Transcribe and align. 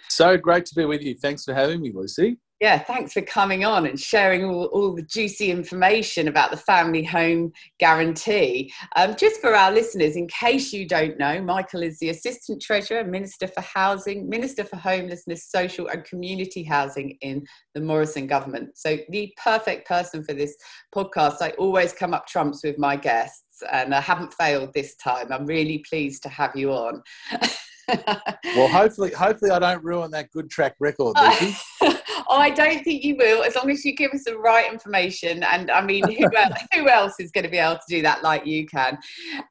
So 0.09 0.39
great 0.39 0.65
to 0.67 0.75
be 0.75 0.87
with 0.87 1.03
you. 1.03 1.17
Thanks 1.21 1.45
for 1.45 1.53
having 1.53 1.83
me, 1.83 1.93
Lucy 1.95 2.39
yeah, 2.61 2.79
thanks 2.79 3.13
for 3.13 3.23
coming 3.23 3.65
on 3.65 3.87
and 3.87 3.99
sharing 3.99 4.45
all, 4.45 4.65
all 4.67 4.93
the 4.93 5.03
juicy 5.03 5.51
information 5.51 6.27
about 6.27 6.51
the 6.51 6.57
family 6.57 7.05
home 7.05 7.53
guarantee. 7.79 8.73
Um, 8.97 9.15
just 9.17 9.41
for 9.41 9.55
our 9.55 9.71
listeners, 9.71 10.17
in 10.17 10.27
case 10.27 10.73
you 10.73 10.87
don't 10.87 11.19
know, 11.19 11.41
Michael 11.41 11.85
is 11.85 12.01
the 12.01 12.09
Assistant 12.09 12.61
Treasurer, 12.61 13.05
Minister 13.05 13.47
for 13.47 13.61
Housing, 13.61 14.29
Minister 14.29 14.65
for 14.65 14.75
Homelessness, 14.75 15.49
Social 15.49 15.87
and 15.87 16.05
Community 16.05 16.65
Housing 16.65 17.17
in 17.21 17.47
the 17.75 17.81
Morrison 17.81 18.27
government. 18.27 18.77
So, 18.77 18.99
the 19.11 19.33
perfect 19.43 19.87
person 19.87 20.25
for 20.25 20.35
this 20.35 20.57
podcast. 20.93 21.37
I 21.41 21.51
always 21.51 21.93
come 21.93 22.13
up 22.13 22.27
trumps 22.27 22.65
with 22.65 22.77
my 22.77 22.97
guests, 22.97 23.63
and 23.71 23.95
I 23.95 24.01
haven't 24.01 24.35
failed 24.35 24.73
this 24.75 24.97
time. 24.97 25.33
I'm 25.33 25.47
really 25.47 25.85
pleased 25.89 26.25
to 26.25 26.29
have 26.29 26.57
you 26.57 26.73
on. 26.73 27.03
well, 27.89 28.69
hopefully, 28.69 29.13
hopefully, 29.13 29.53
I 29.53 29.61
don't 29.61 29.85
ruin 29.85 30.11
that 30.11 30.31
good 30.33 30.51
track 30.51 30.75
record. 30.81 31.17
I 32.29 32.51
don't 32.51 32.83
think 32.85 33.05
you 33.05 33.17
will, 33.17 33.43
as 33.43 33.55
long 33.55 33.71
as 33.71 33.85
you 33.85 33.95
give 33.95 34.13
us 34.13 34.25
the 34.25 34.37
right 34.37 34.71
information. 34.71 35.43
And 35.43 35.71
I 35.71 35.81
mean, 35.81 36.05
who, 36.11 36.37
else, 36.37 36.59
who 36.75 36.89
else 36.89 37.15
is 37.19 37.31
going 37.31 37.45
to 37.45 37.51
be 37.51 37.59
able 37.59 37.77
to 37.77 37.83
do 37.89 38.03
that 38.03 38.23
like 38.23 38.47
you 38.47 38.67
can? 38.67 38.99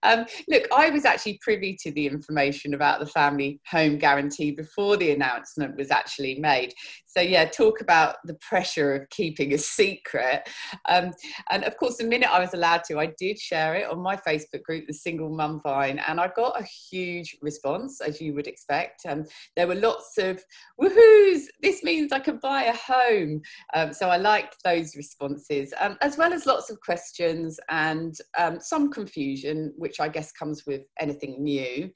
Um, 0.04 0.26
look, 0.48 0.68
I 0.76 0.90
was 0.90 1.06
actually 1.06 1.40
privy 1.42 1.78
to 1.82 1.92
the 1.92 2.08
information 2.08 2.74
about 2.74 3.00
the 3.00 3.08
family 3.08 3.60
home 3.70 3.98
guarantee 3.98 4.52
before 4.52 4.98
the 4.98 5.12
announcement 5.12 5.76
was 5.76 5.92
actually 5.92 6.40
made. 6.40 6.74
So, 7.18 7.24
yeah, 7.24 7.46
talk 7.46 7.82
about 7.82 8.18
the 8.26 8.36
pressure 8.36 8.94
of 8.94 9.10
keeping 9.10 9.52
a 9.52 9.58
secret. 9.58 10.48
Um, 10.88 11.14
and 11.50 11.64
of 11.64 11.76
course, 11.78 11.98
the 11.98 12.04
minute 12.04 12.32
I 12.32 12.40
was 12.40 12.54
allowed 12.54 12.84
to, 12.90 13.00
I 13.00 13.12
did 13.18 13.40
share 13.40 13.74
it 13.74 13.90
on 13.90 14.00
my 14.00 14.16
Facebook 14.18 14.62
group, 14.62 14.86
the 14.86 14.94
Single 14.94 15.30
Mum 15.36 15.60
Vine, 15.64 16.00
and 16.08 16.20
I 16.20 16.30
got 16.36 16.62
a 16.62 16.64
huge 16.64 17.36
response, 17.42 18.02
as 18.02 18.22
you 18.22 18.36
would 18.36 18.46
expect. 18.46 19.02
Um, 19.08 19.26
there 19.56 19.66
were 19.66 19.74
lots 19.74 20.20
of 20.20 20.44
woohoos, 20.80 21.46
this 21.60 21.82
means 21.84 22.12
I 22.12 22.20
can 22.20 22.38
buy 22.38 22.66
a 22.66 22.76
home. 22.76 23.42
Um, 23.74 23.94
so, 23.94 24.10
I 24.10 24.18
liked 24.18 24.58
those 24.64 24.96
responses, 24.96 25.74
um, 25.80 25.98
as 26.04 26.20
well 26.20 26.34
as 26.34 26.46
lots 26.46 26.70
of 26.70 26.80
questions 26.82 27.60
and 27.70 28.14
um, 28.38 28.60
some 28.60 28.92
confusion, 28.92 29.74
which 29.76 30.00
I 30.00 30.08
guess 30.08 30.32
comes 30.32 30.68
with 30.68 30.84
anything 31.00 31.42
new. 31.42 31.90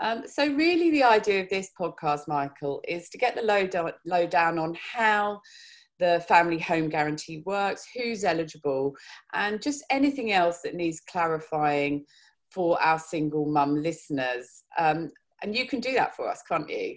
Um, 0.00 0.24
so, 0.26 0.52
really, 0.52 0.90
the 0.90 1.04
idea 1.04 1.42
of 1.42 1.48
this 1.48 1.70
podcast, 1.78 2.28
Michael, 2.28 2.82
is 2.86 3.08
to 3.10 3.18
get 3.18 3.34
the 3.34 3.42
low, 3.42 3.68
low 4.04 4.26
down 4.26 4.58
on 4.58 4.76
how 4.80 5.40
the 5.98 6.24
family 6.28 6.58
home 6.58 6.88
guarantee 6.88 7.42
works, 7.46 7.86
who's 7.94 8.24
eligible, 8.24 8.94
and 9.32 9.62
just 9.62 9.84
anything 9.90 10.32
else 10.32 10.60
that 10.62 10.74
needs 10.74 11.00
clarifying 11.00 12.04
for 12.50 12.80
our 12.82 12.98
single 12.98 13.46
mum 13.46 13.82
listeners. 13.82 14.64
Um, 14.78 15.10
and 15.42 15.56
you 15.56 15.66
can 15.66 15.80
do 15.80 15.92
that 15.94 16.14
for 16.14 16.28
us, 16.28 16.42
can't 16.48 16.68
you? 16.68 16.96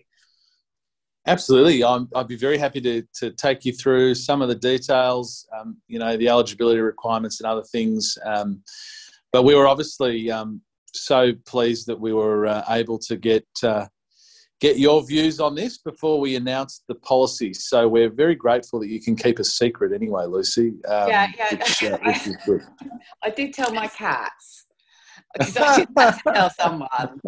Absolutely. 1.27 1.83
i 1.83 1.97
would 2.15 2.27
be 2.27 2.37
very 2.37 2.57
happy 2.57 2.81
to, 2.81 3.03
to 3.13 3.31
take 3.31 3.65
you 3.65 3.73
through 3.73 4.15
some 4.15 4.41
of 4.41 4.47
the 4.47 4.55
details, 4.55 5.47
um, 5.57 5.77
you 5.87 5.99
know, 5.99 6.17
the 6.17 6.27
eligibility 6.27 6.79
requirements 6.79 7.39
and 7.39 7.47
other 7.47 7.63
things. 7.63 8.17
Um, 8.25 8.63
but 9.31 9.43
we 9.43 9.53
were 9.53 9.67
obviously 9.67 10.31
um, 10.31 10.61
so 10.93 11.33
pleased 11.45 11.87
that 11.87 11.99
we 11.99 12.13
were 12.13 12.47
uh, 12.47 12.63
able 12.69 12.99
to 12.99 13.17
get 13.17 13.45
uh, 13.63 13.87
get 14.59 14.77
your 14.77 15.05
views 15.05 15.39
on 15.39 15.55
this 15.55 15.77
before 15.77 16.19
we 16.19 16.35
announced 16.35 16.83
the 16.87 16.95
policy. 16.95 17.53
So 17.53 17.87
we're 17.87 18.09
very 18.09 18.35
grateful 18.35 18.79
that 18.81 18.89
you 18.89 19.01
can 19.01 19.15
keep 19.15 19.39
a 19.39 19.43
secret 19.43 19.93
anyway, 19.93 20.25
Lucy. 20.25 20.73
Um, 20.87 21.07
yeah, 21.09 21.27
yeah. 21.37 21.51
Which, 21.51 21.83
uh, 21.83 21.97
which 22.03 22.61
I 23.23 23.29
did 23.29 23.53
tell 23.53 23.73
my 23.73 23.87
cats 23.87 24.65
I 25.37 25.45
tell 26.33 26.49
someone. 26.51 26.89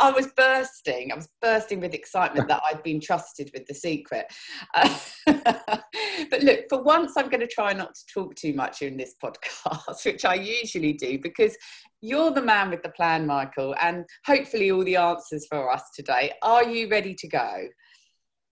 I 0.00 0.12
was 0.14 0.28
bursting. 0.36 1.12
I 1.12 1.16
was 1.16 1.28
bursting 1.40 1.80
with 1.80 1.94
excitement 1.94 2.48
that 2.48 2.60
I'd 2.68 2.82
been 2.82 3.00
trusted 3.00 3.50
with 3.54 3.66
the 3.66 3.74
secret. 3.74 4.26
But 6.30 6.42
look, 6.42 6.60
for 6.68 6.82
once, 6.82 7.12
I'm 7.16 7.28
going 7.28 7.40
to 7.40 7.46
try 7.46 7.72
not 7.72 7.94
to 7.94 8.00
talk 8.12 8.34
too 8.34 8.52
much 8.52 8.82
in 8.82 8.96
this 8.96 9.14
podcast, 9.22 10.04
which 10.04 10.24
I 10.24 10.34
usually 10.34 10.92
do, 10.92 11.18
because 11.18 11.56
you're 12.00 12.30
the 12.30 12.42
man 12.42 12.70
with 12.70 12.82
the 12.82 12.90
plan, 12.90 13.26
Michael, 13.26 13.74
and 13.80 14.04
hopefully 14.26 14.70
all 14.70 14.84
the 14.84 14.96
answers 14.96 15.46
for 15.48 15.70
us 15.70 15.82
today. 15.94 16.32
Are 16.42 16.64
you 16.64 16.88
ready 16.88 17.14
to 17.14 17.28
go? 17.28 17.68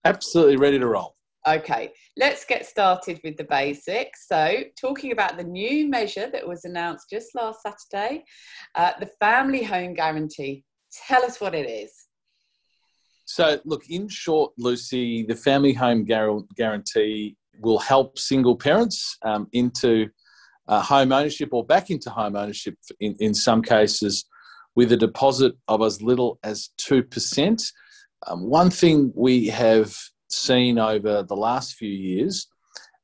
Absolutely 0.04 0.56
ready 0.56 0.78
to 0.78 0.86
roll. 0.86 1.16
Okay, 1.46 1.92
let's 2.16 2.46
get 2.46 2.64
started 2.64 3.20
with 3.22 3.36
the 3.36 3.44
basics. 3.44 4.26
So, 4.28 4.62
talking 4.80 5.12
about 5.12 5.36
the 5.36 5.44
new 5.44 5.88
measure 5.88 6.30
that 6.30 6.46
was 6.46 6.64
announced 6.64 7.10
just 7.10 7.34
last 7.34 7.58
Saturday, 7.62 8.24
uh, 8.74 8.92
the 8.98 9.10
Family 9.20 9.62
Home 9.62 9.92
Guarantee. 9.92 10.64
Tell 11.06 11.22
us 11.22 11.42
what 11.42 11.54
it 11.54 11.68
is. 11.68 11.92
So, 13.26 13.60
look, 13.66 13.82
in 13.90 14.08
short, 14.08 14.52
Lucy, 14.56 15.24
the 15.24 15.36
Family 15.36 15.74
Home 15.74 16.06
Guarantee 16.06 17.36
will 17.60 17.78
help 17.78 18.18
single 18.18 18.56
parents 18.56 19.18
um, 19.22 19.46
into 19.52 20.08
uh, 20.66 20.80
home 20.80 21.12
ownership 21.12 21.50
or 21.52 21.64
back 21.66 21.90
into 21.90 22.08
home 22.08 22.36
ownership 22.36 22.76
in, 23.00 23.16
in 23.20 23.34
some 23.34 23.60
cases 23.60 24.24
with 24.74 24.92
a 24.92 24.96
deposit 24.96 25.52
of 25.68 25.82
as 25.82 26.00
little 26.00 26.38
as 26.42 26.70
2%. 26.80 27.62
Um, 28.26 28.48
one 28.48 28.70
thing 28.70 29.12
we 29.14 29.48
have 29.48 29.94
seen 30.30 30.78
over 30.78 31.22
the 31.22 31.36
last 31.36 31.74
few 31.74 31.90
years 31.90 32.48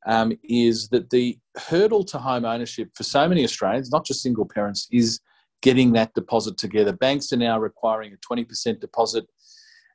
um, 0.07 0.33
is 0.43 0.89
that 0.89 1.11
the 1.11 1.39
hurdle 1.57 2.05
to 2.05 2.19
home 2.19 2.45
ownership 2.45 2.91
for 2.95 3.03
so 3.03 3.29
many 3.29 3.45
Australians, 3.45 3.91
not 3.91 4.07
just 4.07 4.23
single 4.23 4.47
parents, 4.47 4.89
is 4.91 5.21
getting 5.63 5.93
that 5.93 6.15
deposit 6.15 6.57
together. 6.57 6.93
Banks 6.93 7.33
are 7.33 7.37
now 7.37 7.59
requiring 7.59 8.13
a 8.13 8.35
20% 8.35 8.81
deposit. 8.81 9.27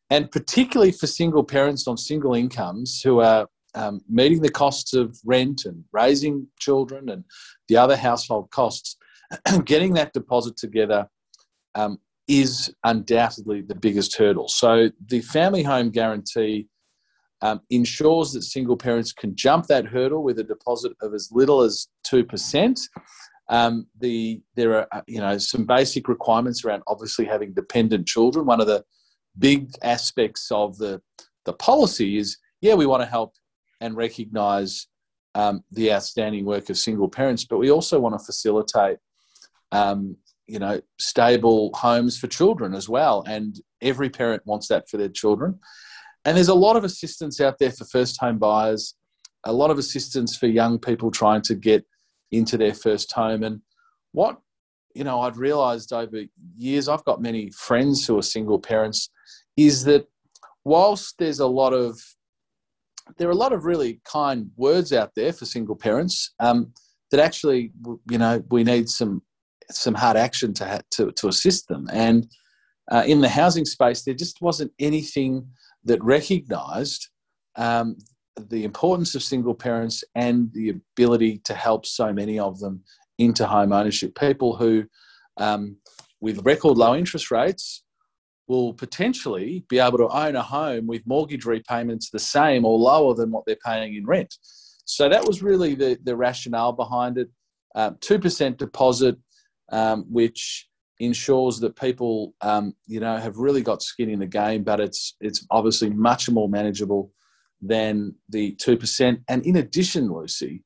And 0.09 0.29
particularly 0.29 0.91
for 0.91 1.07
single 1.07 1.43
parents 1.43 1.87
on 1.87 1.97
single 1.97 2.35
incomes 2.35 3.01
who 3.01 3.21
are 3.21 3.47
um, 3.73 4.01
meeting 4.07 4.41
the 4.41 4.51
costs 4.51 4.93
of 4.93 5.17
rent 5.25 5.63
and 5.65 5.83
raising 5.91 6.47
children 6.59 7.09
and 7.09 7.23
the 7.67 7.77
other 7.77 7.97
household 7.97 8.51
costs, 8.51 8.97
getting 9.65 9.93
that 9.95 10.13
deposit 10.13 10.55
together 10.55 11.07
um, 11.73 11.97
is 12.27 12.73
undoubtedly 12.83 13.61
the 13.61 13.75
biggest 13.75 14.15
hurdle. 14.15 14.47
So 14.47 14.89
the 15.07 15.21
family 15.21 15.63
home 15.63 15.89
guarantee 15.89 16.67
um, 17.45 17.61
ensures 17.69 18.31
that 18.31 18.41
single 18.41 18.75
parents 18.75 19.13
can 19.13 19.35
jump 19.35 19.67
that 19.67 19.85
hurdle 19.85 20.23
with 20.23 20.39
a 20.39 20.43
deposit 20.43 20.93
of 21.01 21.13
as 21.13 21.29
little 21.31 21.61
as 21.61 21.87
two 22.03 22.23
percent. 22.23 22.79
Um, 23.49 23.85
the 23.99 24.41
there 24.55 24.73
are 24.73 24.87
uh, 24.91 25.01
you 25.05 25.19
know 25.19 25.37
some 25.37 25.63
basic 25.65 26.07
requirements 26.07 26.65
around 26.65 26.81
obviously 26.87 27.25
having 27.25 27.53
dependent 27.53 28.07
children. 28.07 28.47
One 28.47 28.61
of 28.61 28.67
the 28.67 28.83
big 29.37 29.69
aspects 29.83 30.49
of 30.49 30.77
the 30.79 31.01
the 31.45 31.53
policy 31.53 32.17
is 32.17 32.37
yeah 32.61 32.73
we 32.73 32.87
want 32.87 33.03
to 33.03 33.09
help 33.17 33.33
and 33.79 33.95
recognise 33.95 34.87
um, 35.35 35.63
the 35.71 35.93
outstanding 35.93 36.45
work 36.45 36.71
of 36.71 36.77
single 36.77 37.09
parents, 37.09 37.45
but 37.45 37.59
we 37.59 37.69
also 37.69 37.99
want 37.99 38.17
to 38.17 38.25
facilitate 38.25 38.97
um, 39.71 40.17
you 40.47 40.57
know 40.57 40.81
stable 40.97 41.69
homes 41.75 42.17
for 42.17 42.25
children 42.25 42.73
as 42.73 42.89
well, 42.89 43.23
and 43.27 43.61
every 43.83 44.09
parent 44.09 44.41
wants 44.47 44.67
that 44.69 44.89
for 44.89 44.97
their 44.97 45.09
children. 45.09 45.59
And 46.25 46.35
there's 46.35 46.49
a 46.49 46.55
lot 46.55 46.75
of 46.75 46.83
assistance 46.83 47.39
out 47.39 47.59
there 47.59 47.71
for 47.71 47.85
first 47.85 48.19
home 48.19 48.39
buyers, 48.39 48.95
a 49.43 49.53
lot 49.53 49.69
of 49.69 49.77
assistance 49.77 50.35
for 50.35 50.47
young 50.47 50.79
people 50.79 51.11
trying 51.11 51.43
to 51.43 51.55
get 51.55 51.85
into 52.31 52.57
their 52.57 52.73
first 52.73 53.11
home. 53.11 53.43
And 53.43 53.61
what 54.11 54.37
you 54.95 55.03
know, 55.03 55.21
I'd 55.21 55.37
realised 55.37 55.93
over 55.93 56.23
years, 56.55 56.87
I've 56.87 57.03
got 57.03 57.21
many 57.21 57.51
friends 57.51 58.07
who 58.07 58.17
are 58.17 58.23
single 58.23 58.57
parents, 58.57 59.09
is 59.57 59.83
that 59.83 60.07
whilst 60.63 61.15
there's 61.19 61.41
a 61.41 61.47
lot 61.47 61.73
of 61.73 61.99
there 63.17 63.27
are 63.27 63.31
a 63.31 63.35
lot 63.35 63.53
of 63.53 63.65
really 63.65 64.01
kind 64.03 64.49
words 64.55 64.91
out 64.91 65.11
there 65.15 65.31
for 65.31 65.45
single 65.45 65.75
parents 65.75 66.33
um, 66.39 66.73
that 67.11 67.19
actually, 67.19 67.71
you 68.09 68.17
know, 68.17 68.41
we 68.49 68.63
need 68.63 68.89
some 68.89 69.21
some 69.69 69.93
hard 69.93 70.17
action 70.17 70.53
to 70.53 70.81
to, 70.91 71.11
to 71.11 71.27
assist 71.27 71.67
them. 71.67 71.87
And 71.91 72.27
uh, 72.89 73.03
in 73.05 73.21
the 73.21 73.29
housing 73.29 73.65
space, 73.65 74.03
there 74.03 74.13
just 74.13 74.41
wasn't 74.41 74.71
anything 74.79 75.45
that 75.85 76.03
recognised 76.03 77.07
um, 77.55 77.97
the 78.49 78.63
importance 78.63 79.15
of 79.15 79.23
single 79.23 79.53
parents 79.53 80.03
and 80.15 80.51
the 80.53 80.69
ability 80.69 81.39
to 81.45 81.53
help 81.53 81.85
so 81.85 82.11
many 82.11 82.37
of 82.37 82.59
them 82.59 82.83
into 83.17 83.45
home 83.47 83.71
ownership. 83.71 84.13
People 84.19 84.55
who, 84.57 84.83
um, 85.37 85.77
with 86.19 86.45
record 86.45 86.77
low 86.77 86.95
interest 86.95 87.31
rates, 87.31 87.83
will 88.47 88.73
potentially 88.73 89.65
be 89.69 89.79
able 89.79 89.97
to 89.97 90.07
own 90.07 90.35
a 90.35 90.41
home 90.41 90.85
with 90.85 91.07
mortgage 91.07 91.45
repayments 91.45 92.09
the 92.09 92.19
same 92.19 92.65
or 92.65 92.77
lower 92.77 93.15
than 93.15 93.31
what 93.31 93.43
they're 93.45 93.57
paying 93.65 93.95
in 93.95 94.05
rent. 94.05 94.35
So 94.85 95.09
that 95.09 95.25
was 95.25 95.41
really 95.41 95.73
the, 95.73 95.97
the 96.03 96.15
rationale 96.15 96.73
behind 96.73 97.17
it. 97.17 97.29
Um, 97.73 97.97
two 98.01 98.19
percent 98.19 98.57
deposit, 98.57 99.17
um, 99.71 100.05
which 100.09 100.67
ensures 100.99 101.59
that 101.59 101.75
people, 101.75 102.33
um, 102.41 102.73
you 102.87 102.99
know, 102.99 103.17
have 103.17 103.37
really 103.37 103.61
got 103.61 103.83
skin 103.83 104.09
in 104.09 104.19
the 104.19 104.27
game, 104.27 104.63
but 104.63 104.79
it's 104.79 105.15
it's 105.19 105.45
obviously 105.51 105.89
much 105.89 106.29
more 106.29 106.49
manageable 106.49 107.11
than 107.61 108.15
the 108.29 108.51
two 108.53 108.77
percent. 108.77 109.19
And 109.27 109.45
in 109.45 109.57
addition, 109.57 110.11
Lucy, 110.11 110.63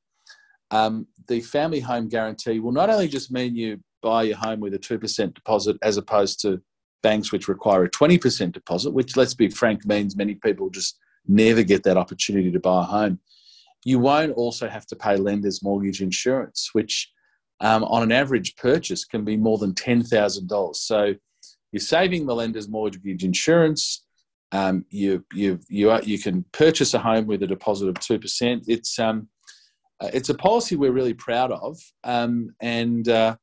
um, 0.71 1.07
the 1.27 1.41
family 1.41 1.79
home 1.79 2.09
guarantee 2.09 2.59
will 2.59 2.71
not 2.71 2.89
only 2.89 3.07
just 3.07 3.31
mean 3.31 3.55
you 3.55 3.79
buy 4.01 4.23
your 4.23 4.37
home 4.37 4.59
with 4.59 4.73
a 4.73 4.79
two 4.79 4.99
percent 4.99 5.33
deposit 5.33 5.77
as 5.81 5.97
opposed 5.97 6.41
to 6.41 6.61
banks 7.01 7.31
which 7.31 7.47
require 7.47 7.83
a 7.83 7.89
20% 7.89 8.51
deposit, 8.51 8.91
which, 8.91 9.15
let's 9.15 9.33
be 9.33 9.49
frank, 9.49 9.85
means 9.85 10.15
many 10.15 10.35
people 10.35 10.69
just 10.69 10.97
never 11.27 11.63
get 11.63 11.83
that 11.83 11.97
opportunity 11.97 12.51
to 12.51 12.59
buy 12.59 12.81
a 12.81 12.85
home. 12.85 13.19
You 13.85 13.99
won't 13.99 14.33
also 14.33 14.67
have 14.67 14.85
to 14.87 14.95
pay 14.95 15.15
lender's 15.15 15.63
mortgage 15.63 16.01
insurance, 16.01 16.69
which 16.73 17.11
um, 17.61 17.83
on 17.83 18.03
an 18.03 18.11
average 18.11 18.55
purchase 18.55 19.05
can 19.05 19.23
be 19.23 19.37
more 19.37 19.57
than 19.57 19.73
$10,000. 19.73 20.75
So 20.75 21.15
you're 21.71 21.79
saving 21.79 22.25
the 22.25 22.35
lender's 22.35 22.69
mortgage 22.69 23.23
insurance. 23.23 24.05
Um, 24.51 24.85
you, 24.89 25.25
you, 25.33 25.59
you, 25.67 25.91
are, 25.91 26.01
you 26.01 26.17
can 26.17 26.45
purchase 26.51 26.93
a 26.93 26.99
home 26.99 27.27
with 27.27 27.43
a 27.43 27.47
deposit 27.47 27.89
of 27.89 27.95
2%. 27.95 28.63
It's, 28.67 28.97
um, 28.97 29.27
uh, 29.99 30.09
it's 30.13 30.29
a 30.29 30.33
policy 30.33 30.75
we're 30.75 30.91
really 30.91 31.13
proud 31.13 31.51
of. 31.51 31.77
Um, 32.03 32.55
and, 32.61 33.07
uh, 33.07 33.35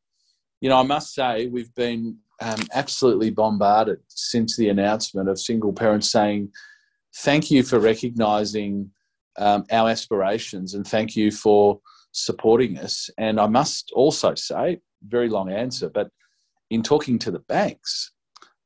you 0.60 0.68
know, 0.68 0.78
I 0.78 0.82
must 0.82 1.14
say, 1.14 1.46
we've 1.46 1.74
been 1.74 2.16
um, 2.40 2.60
absolutely 2.74 3.30
bombarded 3.30 3.98
since 4.08 4.56
the 4.56 4.68
announcement 4.68 5.28
of 5.28 5.38
single 5.38 5.72
parents 5.72 6.10
saying, 6.10 6.50
Thank 7.18 7.50
you 7.50 7.62
for 7.62 7.78
recognising 7.78 8.90
um, 9.38 9.64
our 9.70 9.88
aspirations 9.88 10.74
and 10.74 10.86
thank 10.86 11.16
you 11.16 11.30
for 11.30 11.80
supporting 12.16 12.78
us. 12.78 13.10
And 13.18 13.38
I 13.40 13.46
must 13.46 13.92
also 13.94 14.34
say, 14.34 14.80
very 15.06 15.28
long 15.28 15.50
answer, 15.50 15.88
but 15.88 16.08
in 16.70 16.82
talking 16.82 17.18
to 17.20 17.30
the 17.30 17.40
banks, 17.40 18.12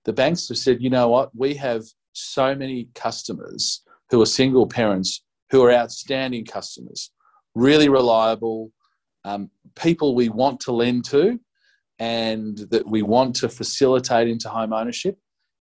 the 0.04 0.12
banks 0.12 0.48
have 0.48 0.58
said, 0.58 0.80
you 0.80 0.90
know 0.90 1.08
what, 1.08 1.30
we 1.36 1.54
have 1.54 1.84
so 2.12 2.54
many 2.54 2.88
customers 2.94 3.82
who 4.10 4.20
are 4.22 4.26
single 4.26 4.66
parents 4.66 5.22
who 5.50 5.62
are 5.64 5.72
outstanding 5.72 6.44
customers, 6.44 7.10
really 7.54 7.88
reliable, 7.88 8.70
um, 9.24 9.50
people 9.74 10.14
we 10.14 10.28
want 10.28 10.60
to 10.60 10.72
lend 10.72 11.04
to, 11.04 11.38
and 11.98 12.58
that 12.70 12.86
we 12.86 13.02
want 13.02 13.36
to 13.36 13.48
facilitate 13.48 14.28
into 14.28 14.48
home 14.48 14.72
ownership. 14.72 15.18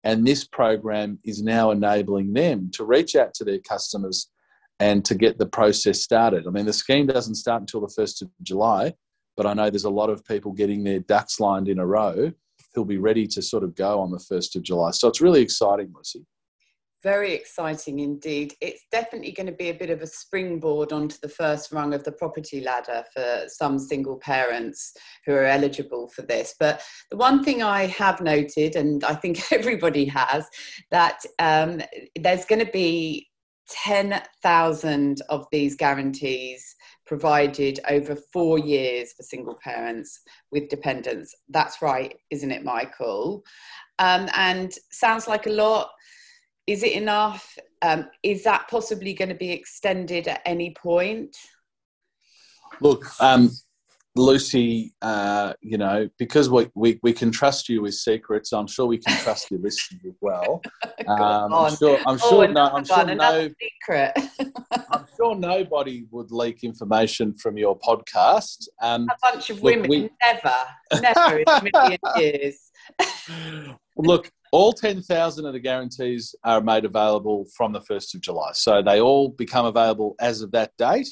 And 0.03 0.25
this 0.25 0.45
program 0.45 1.19
is 1.24 1.44
now 1.44 1.71
enabling 1.71 2.33
them 2.33 2.71
to 2.74 2.83
reach 2.83 3.15
out 3.15 3.33
to 3.36 3.44
their 3.44 3.59
customers 3.59 4.29
and 4.79 5.05
to 5.05 5.15
get 5.15 5.37
the 5.37 5.45
process 5.45 6.01
started. 6.01 6.47
I 6.47 6.49
mean, 6.49 6.65
the 6.65 6.73
scheme 6.73 7.07
doesn't 7.07 7.35
start 7.35 7.61
until 7.61 7.81
the 7.81 7.93
1st 7.97 8.23
of 8.23 8.29
July, 8.41 8.93
but 9.37 9.45
I 9.45 9.53
know 9.53 9.69
there's 9.69 9.83
a 9.85 9.89
lot 9.89 10.09
of 10.09 10.25
people 10.25 10.51
getting 10.51 10.83
their 10.83 10.99
ducks 10.99 11.39
lined 11.39 11.67
in 11.67 11.79
a 11.79 11.85
row 11.85 12.31
who'll 12.73 12.85
be 12.85 12.97
ready 12.97 13.27
to 13.27 13.41
sort 13.41 13.63
of 13.63 13.75
go 13.75 13.99
on 13.99 14.11
the 14.11 14.17
1st 14.17 14.55
of 14.55 14.63
July. 14.63 14.91
So 14.91 15.07
it's 15.07 15.21
really 15.21 15.41
exciting, 15.41 15.91
Lucy. 15.95 16.25
Very 17.03 17.33
exciting 17.33 17.99
indeed. 17.99 18.53
It's 18.61 18.85
definitely 18.89 19.33
going 19.33 19.47
to 19.47 19.53
be 19.53 19.69
a 19.69 19.73
bit 19.73 19.89
of 19.89 20.01
a 20.01 20.07
springboard 20.07 20.93
onto 20.93 21.17
the 21.21 21.27
first 21.27 21.73
rung 21.73 21.93
of 21.93 22.05
the 22.05 22.13
property 22.13 22.61
ladder 22.61 23.03
for 23.13 23.43
some 23.47 23.77
single 23.77 24.17
parents 24.19 24.93
who 25.25 25.33
are 25.33 25.43
eligible 25.43 26.07
for 26.15 26.21
this. 26.21 26.55
But 26.57 26.81
the 27.11 27.17
one 27.17 27.43
thing 27.43 27.61
I 27.61 27.87
have 27.87 28.21
noted, 28.21 28.77
and 28.77 29.03
I 29.03 29.15
think 29.15 29.41
everybody 29.51 30.05
has, 30.05 30.47
that 30.91 31.25
um, 31.39 31.81
there's 32.17 32.45
going 32.45 32.65
to 32.65 32.71
be 32.71 33.27
10,000 33.69 35.21
of 35.30 35.48
these 35.51 35.75
guarantees 35.75 36.75
provided 37.06 37.80
over 37.89 38.15
four 38.15 38.60
years 38.60 39.13
for 39.13 39.24
single 39.24 39.57
parents 39.63 40.21
with 40.51 40.69
dependents. 40.69 41.36
That's 41.50 41.81
right, 41.81 42.15
isn't 42.30 42.51
it, 42.51 42.63
Michael? 42.63 43.44
Um, 44.00 44.30
and 44.36 44.74
sounds 44.92 45.27
like 45.27 45.48
a 45.48 45.51
lot 45.51 45.89
is 46.68 46.83
it 46.83 46.94
enough? 46.94 47.57
Um, 47.81 48.07
is 48.24 48.44
that 48.44 48.68
possibly 48.69 49.13
going 49.13 49.30
to 49.30 49.36
be 49.36 49.51
extended 49.51 50.27
at 50.27 50.42
any 50.45 50.74
point? 50.74 51.36
Look, 52.80 53.06
um, 53.19 53.51
Lucy, 54.15 54.94
uh, 55.01 55.54
you 55.62 55.77
know, 55.77 56.07
because 56.19 56.50
we, 56.50 56.69
we, 56.75 57.00
we 57.01 57.13
can 57.13 57.31
trust 57.31 57.68
you 57.68 57.81
with 57.81 57.95
secrets, 57.95 58.54
I'm 58.54 58.68
sure 58.68 58.86
we 58.86 59.00
can 59.00 59.18
trust 59.18 59.50
your 59.50 59.60
listeners 59.60 60.01
as 60.06 60.15
well. 60.21 60.62
Um, 61.06 61.54
I'm 61.54 61.75
sure. 61.75 61.98
I'm 62.07 62.18
oh, 62.21 62.30
sure. 62.30 62.48
no, 62.48 62.63
I'm 62.63 62.86
sure 62.86 63.04
no. 63.04 63.50
Secret. 63.60 64.13
I'm 64.71 65.06
sure 65.18 65.36
nobody 65.36 66.06
would 66.12 66.31
leak 66.31 66.63
information 66.63 67.33
from 67.36 67.57
your 67.57 67.77
podcast. 67.80 68.68
Um, 68.81 69.10
a 69.10 69.15
bunch 69.21 69.50
of 69.50 69.57
look, 69.57 69.75
women, 69.75 69.89
we, 69.89 70.10
never, 70.21 70.56
never 71.01 71.39
in 71.39 71.44
a 71.45 71.69
million 71.74 72.00
years. 72.18 72.71
look, 73.98 74.31
all 74.54 74.71
10,000 74.71 75.45
of 75.45 75.51
the 75.51 75.60
guarantees 75.60 76.36
are 76.45 76.62
made 76.62 76.86
available 76.86 77.45
from 77.57 77.74
the 77.74 77.81
1st 77.81 78.15
of 78.15 78.21
July. 78.21 78.51
So 78.54 78.81
they 78.81 79.01
all 79.01 79.30
become 79.30 79.65
available 79.65 80.15
as 80.21 80.42
of 80.42 80.51
that 80.51 80.71
date. 80.77 81.10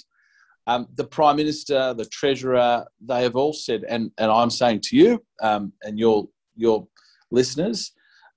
Um, 0.68 0.88
the 0.96 1.06
Prime 1.06 1.38
Minister, 1.38 1.94
the 1.94 2.06
Treasurer, 2.06 2.86
they 3.02 3.24
have 3.24 3.36
all 3.36 3.54
said, 3.54 3.84
and, 3.88 4.12
and 4.18 4.32
I'm 4.32 4.50
saying 4.50 4.82
to 4.86 4.96
you 4.96 5.24
um, 5.42 5.74
and 5.84 5.98
your, 5.98 6.28
your 6.56 6.88
listeners, 7.32 7.94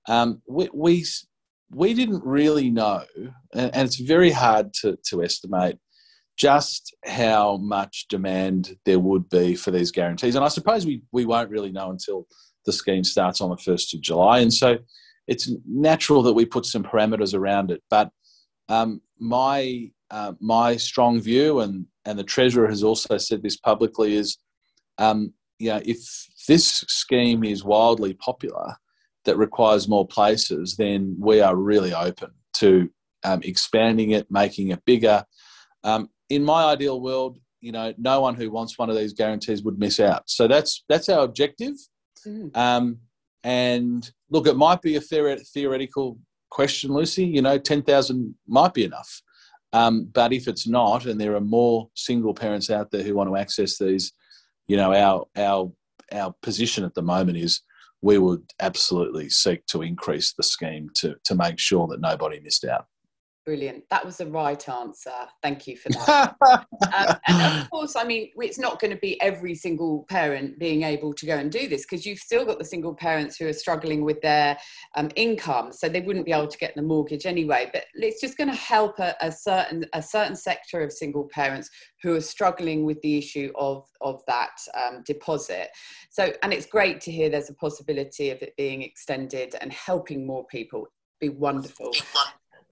um, 0.07 0.41
we, 0.47 0.69
we, 0.73 1.05
we 1.71 1.93
didn't 1.93 2.23
really 2.23 2.69
know, 2.69 3.03
and, 3.53 3.75
and 3.75 3.87
it's 3.87 3.97
very 3.97 4.31
hard 4.31 4.73
to, 4.81 4.97
to 5.09 5.23
estimate 5.23 5.77
just 6.37 6.95
how 7.05 7.57
much 7.57 8.07
demand 8.09 8.75
there 8.85 8.99
would 8.99 9.29
be 9.29 9.55
for 9.55 9.71
these 9.71 9.91
guarantees. 9.91 10.35
And 10.35 10.43
I 10.43 10.49
suppose 10.49 10.85
we, 10.85 11.01
we 11.11 11.25
won't 11.25 11.49
really 11.49 11.71
know 11.71 11.91
until 11.91 12.27
the 12.65 12.73
scheme 12.73 13.03
starts 13.03 13.39
on 13.39 13.49
the 13.51 13.55
1st 13.55 13.93
of 13.93 14.01
July. 14.01 14.39
And 14.39 14.53
so 14.53 14.77
it's 15.27 15.51
natural 15.65 16.21
that 16.23 16.33
we 16.33 16.45
put 16.45 16.65
some 16.65 16.83
parameters 16.83 17.33
around 17.33 17.71
it. 17.71 17.81
But 17.89 18.09
um, 18.67 19.01
my, 19.19 19.91
uh, 20.11 20.33
my 20.41 20.75
strong 20.75 21.21
view, 21.21 21.61
and, 21.61 21.85
and 22.05 22.17
the 22.17 22.23
Treasurer 22.23 22.67
has 22.67 22.83
also 22.83 23.17
said 23.17 23.41
this 23.41 23.57
publicly, 23.57 24.15
is 24.15 24.37
um, 24.97 25.33
you 25.59 25.69
know, 25.69 25.81
if 25.85 25.99
this 26.47 26.83
scheme 26.87 27.43
is 27.43 27.63
wildly 27.63 28.13
popular 28.13 28.75
that 29.25 29.37
requires 29.37 29.87
more 29.87 30.07
places, 30.07 30.75
then 30.77 31.15
we 31.19 31.41
are 31.41 31.55
really 31.55 31.93
open 31.93 32.29
to 32.53 32.89
um, 33.23 33.41
expanding 33.43 34.11
it, 34.11 34.29
making 34.29 34.69
it 34.69 34.83
bigger. 34.85 35.25
Um, 35.83 36.09
in 36.29 36.43
my 36.43 36.65
ideal 36.65 37.01
world, 37.01 37.39
you 37.61 37.71
know, 37.71 37.93
no 37.97 38.21
one 38.21 38.35
who 38.35 38.51
wants 38.51 38.77
one 38.77 38.89
of 38.89 38.95
these 38.95 39.13
guarantees 39.13 39.63
would 39.63 39.79
miss 39.79 39.99
out. 39.99 40.29
So 40.29 40.47
that's 40.47 40.83
that's 40.87 41.09
our 41.09 41.23
objective. 41.23 41.73
Mm. 42.25 42.55
Um, 42.55 42.99
and 43.43 44.09
look, 44.29 44.47
it 44.47 44.55
might 44.55 44.81
be 44.81 44.95
a 44.95 45.01
theoretical 45.01 46.17
question, 46.49 46.91
Lucy. 46.91 47.25
You 47.25 47.41
know, 47.41 47.57
10,000 47.57 48.35
might 48.47 48.73
be 48.73 48.83
enough. 48.83 49.21
Um, 49.75 50.05
but 50.13 50.31
if 50.31 50.47
it's 50.47 50.65
not, 50.65 51.05
and 51.05 51.19
there 51.19 51.35
are 51.35 51.41
more 51.41 51.89
single 51.95 52.33
parents 52.33 52.69
out 52.69 52.91
there 52.91 53.03
who 53.03 53.13
want 53.13 53.29
to 53.29 53.35
access 53.35 53.77
these, 53.77 54.13
you 54.67 54.77
know, 54.77 54.93
our, 54.93 55.25
our, 55.35 55.69
our 56.13 56.33
position 56.41 56.85
at 56.85 56.93
the 56.93 57.01
moment 57.01 57.37
is 57.37 57.61
we 58.01 58.17
would 58.17 58.41
absolutely 58.61 59.29
seek 59.29 59.65
to 59.65 59.81
increase 59.81 60.31
the 60.31 60.43
scheme 60.43 60.89
to, 60.95 61.15
to 61.25 61.35
make 61.35 61.59
sure 61.59 61.87
that 61.87 61.99
nobody 61.99 62.39
missed 62.39 62.63
out. 62.63 62.85
Brilliant. 63.45 63.83
That 63.91 64.03
was 64.03 64.17
the 64.17 64.25
right 64.25 64.67
answer. 64.67 65.11
Thank 65.43 65.67
you 65.67 65.77
for 65.77 65.89
that. 65.89 66.35
um, 66.41 67.15
and 67.27 67.61
of 67.61 67.69
course, 67.69 67.95
I 67.95 68.03
mean, 68.03 68.31
it's 68.37 68.57
not 68.57 68.79
going 68.81 68.89
to 68.89 68.99
be 68.99 69.21
every 69.21 69.53
single 69.53 70.03
parent 70.09 70.57
being 70.57 70.81
able 70.81 71.13
to 71.13 71.27
go 71.27 71.37
and 71.37 71.51
do 71.51 71.67
this 71.67 71.83
because 71.83 72.07
you've 72.07 72.17
still 72.17 72.43
got 72.43 72.57
the 72.57 72.65
single 72.65 72.95
parents 72.95 73.37
who 73.37 73.47
are 73.47 73.53
struggling 73.53 74.03
with 74.03 74.19
their 74.21 74.57
um, 74.95 75.11
income, 75.15 75.71
so 75.71 75.87
they 75.87 76.01
wouldn't 76.01 76.25
be 76.25 76.31
able 76.31 76.47
to 76.47 76.57
get 76.57 76.73
the 76.75 76.81
mortgage 76.81 77.27
anyway. 77.27 77.69
But 77.71 77.83
it's 77.93 78.19
just 78.19 78.35
going 78.35 78.49
to 78.49 78.55
help 78.55 78.97
a, 78.97 79.15
a 79.21 79.31
certain 79.31 79.85
a 79.93 80.01
certain 80.01 80.35
sector 80.35 80.81
of 80.81 80.91
single 80.91 81.25
parents 81.25 81.69
who 82.01 82.15
are 82.15 82.21
struggling 82.21 82.83
with 82.83 82.99
the 83.01 83.19
issue 83.19 83.51
of 83.55 83.87
of 84.01 84.23
that 84.25 84.57
um, 84.73 85.03
deposit. 85.05 85.69
So, 86.09 86.33
and 86.41 86.51
it's 86.51 86.65
great 86.65 86.99
to 87.01 87.11
hear 87.11 87.29
there's 87.29 87.51
a 87.51 87.55
possibility 87.55 88.31
of 88.31 88.41
it 88.41 88.55
being 88.57 88.81
extended 88.81 89.55
and 89.61 89.71
helping 89.71 90.25
more 90.25 90.47
people. 90.47 90.87
Be 91.21 91.29
wonderful. 91.29 91.91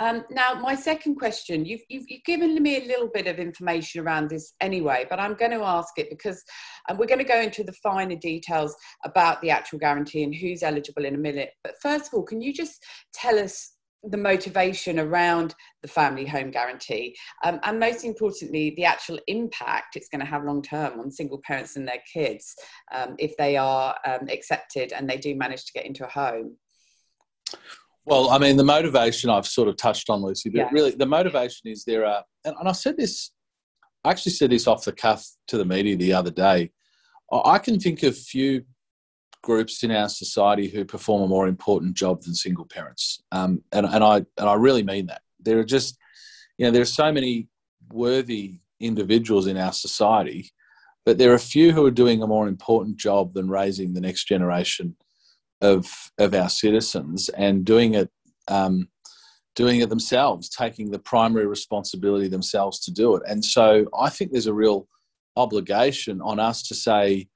Um, 0.03 0.25
now, 0.29 0.53
my 0.55 0.75
second 0.75 1.15
question, 1.15 1.63
you've, 1.63 1.79
you've, 1.87 2.03
you've, 2.09 2.25
given 2.25 2.61
me 2.61 2.75
a 2.75 2.85
little 2.87 3.07
bit 3.07 3.25
of 3.25 3.39
information 3.39 4.01
around 4.01 4.29
this 4.29 4.51
anyway, 4.59 5.05
but 5.09 5.17
I'm 5.17 5.33
going 5.33 5.51
to 5.51 5.63
ask 5.63 5.97
it 5.97 6.09
because 6.09 6.43
uh, 6.89 6.95
we're 6.99 7.05
going 7.05 7.19
to 7.19 7.23
go 7.23 7.39
into 7.39 7.63
the 7.63 7.71
finer 7.71 8.17
details 8.17 8.75
about 9.05 9.41
the 9.41 9.49
actual 9.49 9.79
guarantee 9.79 10.23
and 10.23 10.35
who's 10.35 10.61
eligible 10.61 11.05
in 11.05 11.15
a 11.15 11.17
minute. 11.17 11.51
But 11.63 11.75
first 11.81 12.07
of 12.07 12.15
all, 12.15 12.23
can 12.23 12.41
you 12.41 12.51
just 12.51 12.83
tell 13.13 13.39
us 13.39 13.75
the 14.03 14.17
motivation 14.17 14.99
around 14.99 15.55
the 15.81 15.87
family 15.87 16.25
home 16.25 16.51
guarantee 16.51 17.15
um, 17.45 17.61
and 17.63 17.79
most 17.79 18.03
importantly 18.03 18.73
the 18.75 18.83
actual 18.83 19.17
impact 19.27 19.95
it's 19.95 20.09
going 20.09 20.19
to 20.19 20.25
have 20.25 20.43
long 20.43 20.61
term 20.61 20.99
on 20.99 21.09
single 21.09 21.39
parents 21.47 21.77
and 21.77 21.87
their 21.87 22.03
kids 22.13 22.53
um, 22.93 23.15
if 23.17 23.37
they 23.37 23.55
are 23.55 23.95
um, 24.05 24.27
accepted 24.29 24.91
and 24.91 25.09
they 25.09 25.15
do 25.15 25.33
manage 25.35 25.63
to 25.63 25.71
get 25.71 25.85
into 25.85 26.05
a 26.05 26.09
home 26.09 26.57
well, 28.05 28.29
I 28.29 28.37
mean, 28.37 28.57
the 28.57 28.63
motivation 28.63 29.29
I've 29.29 29.47
sort 29.47 29.69
of 29.69 29.77
touched 29.77 30.09
on, 30.09 30.21
Lucy, 30.21 30.49
but 30.49 30.57
yeah. 30.57 30.69
really 30.71 30.91
the 30.91 31.05
motivation 31.05 31.69
is 31.69 31.83
there 31.85 32.05
are, 32.05 32.23
and, 32.43 32.55
and 32.59 32.67
I 32.67 32.73
said 32.73 32.97
this, 32.97 33.31
I 34.03 34.11
actually 34.11 34.33
said 34.33 34.49
this 34.49 34.67
off 34.67 34.83
the 34.83 34.91
cuff 34.91 35.25
to 35.47 35.57
the 35.57 35.65
media 35.65 35.95
the 35.95 36.13
other 36.13 36.31
day. 36.31 36.71
I 37.31 37.57
can 37.57 37.79
think 37.79 38.03
of 38.03 38.17
few 38.17 38.65
groups 39.41 39.83
in 39.83 39.91
our 39.91 40.09
society 40.09 40.67
who 40.67 40.85
perform 40.85 41.23
a 41.23 41.27
more 41.27 41.47
important 41.47 41.95
job 41.95 42.21
than 42.21 42.35
single 42.35 42.65
parents, 42.65 43.21
um, 43.31 43.63
and 43.71 43.85
and 43.85 44.03
I 44.03 44.17
and 44.17 44.49
I 44.49 44.53
really 44.55 44.83
mean 44.83 45.07
that. 45.07 45.21
There 45.39 45.59
are 45.59 45.65
just, 45.65 45.97
you 46.57 46.65
know, 46.65 46.71
there 46.71 46.81
are 46.81 46.85
so 46.85 47.11
many 47.11 47.47
worthy 47.91 48.59
individuals 48.79 49.47
in 49.47 49.57
our 49.57 49.73
society, 49.73 50.51
but 51.05 51.17
there 51.17 51.33
are 51.33 51.39
few 51.39 51.71
who 51.71 51.85
are 51.85 51.91
doing 51.91 52.21
a 52.21 52.27
more 52.27 52.47
important 52.47 52.97
job 52.97 53.33
than 53.33 53.49
raising 53.49 53.93
the 53.93 54.01
next 54.01 54.25
generation 54.25 54.95
of 55.63 56.11
of 56.19 56.35
our 56.35 56.49
citizens 56.49 57.29
and 57.29 57.65
doing 57.65 57.95
it 57.95 58.09
um, 58.49 58.89
doing 59.55 59.79
it 59.79 59.89
themselves, 59.89 60.49
taking 60.49 60.91
the 60.91 60.99
primary 60.99 61.47
responsibility 61.47 62.27
themselves 62.27 62.79
to 62.81 62.91
do 62.91 63.15
it. 63.15 63.23
And 63.27 63.43
so 63.43 63.85
I 63.97 64.09
think 64.09 64.31
there's 64.31 64.47
a 64.47 64.53
real 64.53 64.87
obligation 65.37 66.21
on 66.21 66.39
us 66.39 66.63
to 66.63 66.75
say, 66.75 67.27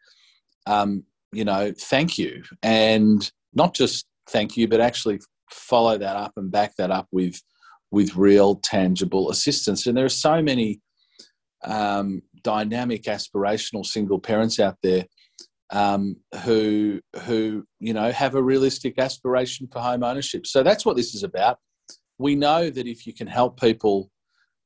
um, 0.66 1.04
you 1.32 1.46
know, 1.46 1.74
thank 1.80 2.18
you, 2.18 2.44
and 2.62 3.32
not 3.54 3.74
just 3.74 4.06
thank 4.30 4.58
you, 4.58 4.68
but 4.68 4.82
actually 4.82 5.20
follow 5.52 5.98
that 5.98 6.16
up 6.16 6.34
and 6.36 6.52
back 6.52 6.76
that 6.78 6.92
up 6.92 7.08
with 7.12 7.42
with 7.92 8.16
real 8.16 8.56
tangible 8.56 9.30
assistance. 9.30 9.88
And 9.88 9.96
there 9.96 10.06
are 10.06 10.10
so 10.10 10.42
many 10.42 10.82
um, 11.64 12.22
dynamic, 12.44 13.04
aspirational 13.04 13.86
single 13.86 14.20
parents 14.20 14.60
out 14.60 14.76
there 14.84 15.06
um, 15.72 16.16
who 16.44 17.02
who 17.24 17.66
you 17.80 17.94
know 17.94 18.12
have 18.12 18.36
a 18.36 18.42
realistic 18.42 18.98
aspiration 18.98 19.68
for 19.72 19.80
home 19.80 20.04
ownership. 20.04 20.48
So 20.48 20.64
that's 20.64 20.86
what 20.86 20.96
this 20.96 21.14
is 21.14 21.24
about. 21.24 21.60
We 22.18 22.36
know 22.36 22.70
that 22.70 22.88
if 22.88 23.06
you 23.06 23.14
can 23.14 23.28
help 23.28 23.60
people 23.60 24.10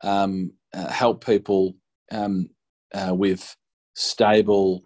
um, 0.04 0.54
uh, 0.74 0.90
help 0.90 1.26
people 1.26 1.76
um, 2.12 2.50
uh, 2.94 3.14
with 3.14 3.56
stable 3.96 4.84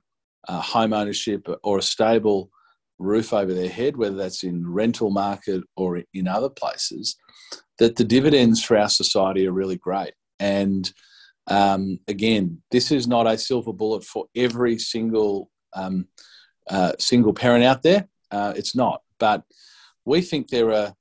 uh, 0.47 0.61
home 0.61 0.93
ownership 0.93 1.47
or 1.63 1.77
a 1.77 1.83
stable 1.83 2.49
roof 2.97 3.33
over 3.33 3.53
their 3.53 3.69
head, 3.69 3.97
whether 3.97 4.15
that's 4.15 4.43
in 4.43 4.71
rental 4.71 5.09
market 5.09 5.63
or 5.75 6.01
in 6.13 6.27
other 6.27 6.49
places, 6.49 7.17
that 7.77 7.97
the 7.97 8.03
dividends 8.03 8.63
for 8.63 8.77
our 8.77 8.89
society 8.89 9.47
are 9.47 9.51
really 9.51 9.77
great. 9.77 10.13
And 10.39 10.91
um, 11.47 11.99
again, 12.07 12.61
this 12.71 12.91
is 12.91 13.07
not 13.07 13.27
a 13.27 13.37
silver 13.37 13.73
bullet 13.73 14.03
for 14.03 14.25
every 14.35 14.79
single 14.79 15.49
um, 15.75 16.07
uh, 16.69 16.93
single 16.99 17.33
parent 17.33 17.63
out 17.63 17.83
there. 17.83 18.07
Uh, 18.31 18.53
it's 18.55 18.75
not. 18.75 19.01
But 19.19 19.43
we 20.05 20.21
think 20.21 20.49
there 20.49 20.73
are 20.73 20.93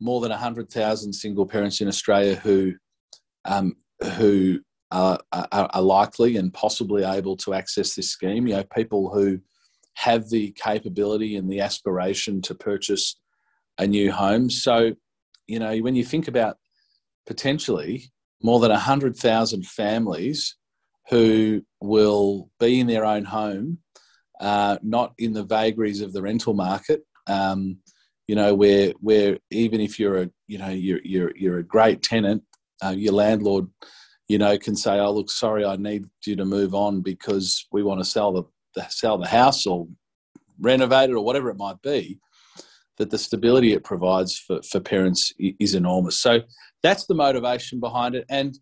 more 0.00 0.20
than 0.20 0.30
100,000 0.30 1.12
single 1.12 1.46
parents 1.46 1.80
in 1.80 1.88
Australia 1.88 2.34
who, 2.34 2.74
um, 3.44 3.76
who 4.16 4.60
are, 4.90 5.18
are, 5.32 5.48
are, 5.52 5.82
likely 5.82 6.36
and 6.36 6.52
possibly 6.52 7.04
able 7.04 7.36
to 7.36 7.54
access 7.54 7.94
this 7.94 8.10
scheme. 8.10 8.46
You 8.46 8.56
know, 8.56 8.64
people 8.64 9.10
who 9.14 9.40
have 9.94 10.28
the 10.28 10.52
capability 10.52 11.36
and 11.36 11.50
the 11.50 11.60
aspiration 11.60 12.42
to 12.42 12.54
purchase 12.54 13.16
a 13.78 13.86
new 13.86 14.10
home. 14.12 14.50
So, 14.50 14.92
you 15.46 15.58
know, 15.58 15.76
when 15.78 15.94
you 15.94 16.04
think 16.04 16.28
about 16.28 16.56
potentially 17.26 18.12
more 18.42 18.60
than 18.60 18.70
100,000 18.70 19.66
families 19.66 20.56
who 21.10 21.62
will 21.80 22.50
be 22.58 22.80
in 22.80 22.86
their 22.86 23.04
own 23.04 23.24
home 23.24 23.78
uh, 24.42 24.76
not 24.82 25.14
in 25.18 25.32
the 25.32 25.44
vagaries 25.44 26.00
of 26.00 26.12
the 26.12 26.20
rental 26.20 26.52
market. 26.52 27.06
Um, 27.28 27.78
you 28.26 28.34
know, 28.34 28.54
where 28.54 28.92
where 29.00 29.38
even 29.50 29.80
if 29.80 29.98
you're 29.98 30.22
a 30.22 30.30
you 30.48 30.58
know 30.58 30.68
you're 30.68 31.00
you're 31.04 31.32
you're 31.36 31.58
a 31.58 31.64
great 31.64 32.02
tenant, 32.02 32.42
uh, 32.84 32.90
your 32.96 33.12
landlord, 33.12 33.68
you 34.28 34.38
know, 34.38 34.58
can 34.58 34.74
say, 34.74 34.98
"Oh, 34.98 35.12
look, 35.12 35.30
sorry, 35.30 35.64
I 35.64 35.76
need 35.76 36.06
you 36.26 36.36
to 36.36 36.44
move 36.44 36.74
on 36.74 37.02
because 37.02 37.66
we 37.72 37.82
want 37.82 38.00
to 38.00 38.04
sell 38.04 38.32
the, 38.32 38.42
the 38.74 38.86
sell 38.88 39.16
the 39.16 39.28
house 39.28 39.64
or 39.66 39.86
renovate 40.60 41.10
it 41.10 41.14
or 41.14 41.24
whatever 41.24 41.48
it 41.48 41.56
might 41.56 41.80
be." 41.82 42.18
That 42.98 43.10
the 43.10 43.18
stability 43.18 43.72
it 43.72 43.84
provides 43.84 44.38
for, 44.38 44.60
for 44.62 44.78
parents 44.78 45.32
is 45.38 45.74
enormous. 45.74 46.20
So 46.20 46.40
that's 46.82 47.06
the 47.06 47.14
motivation 47.14 47.80
behind 47.80 48.14
it, 48.16 48.24
and 48.28 48.58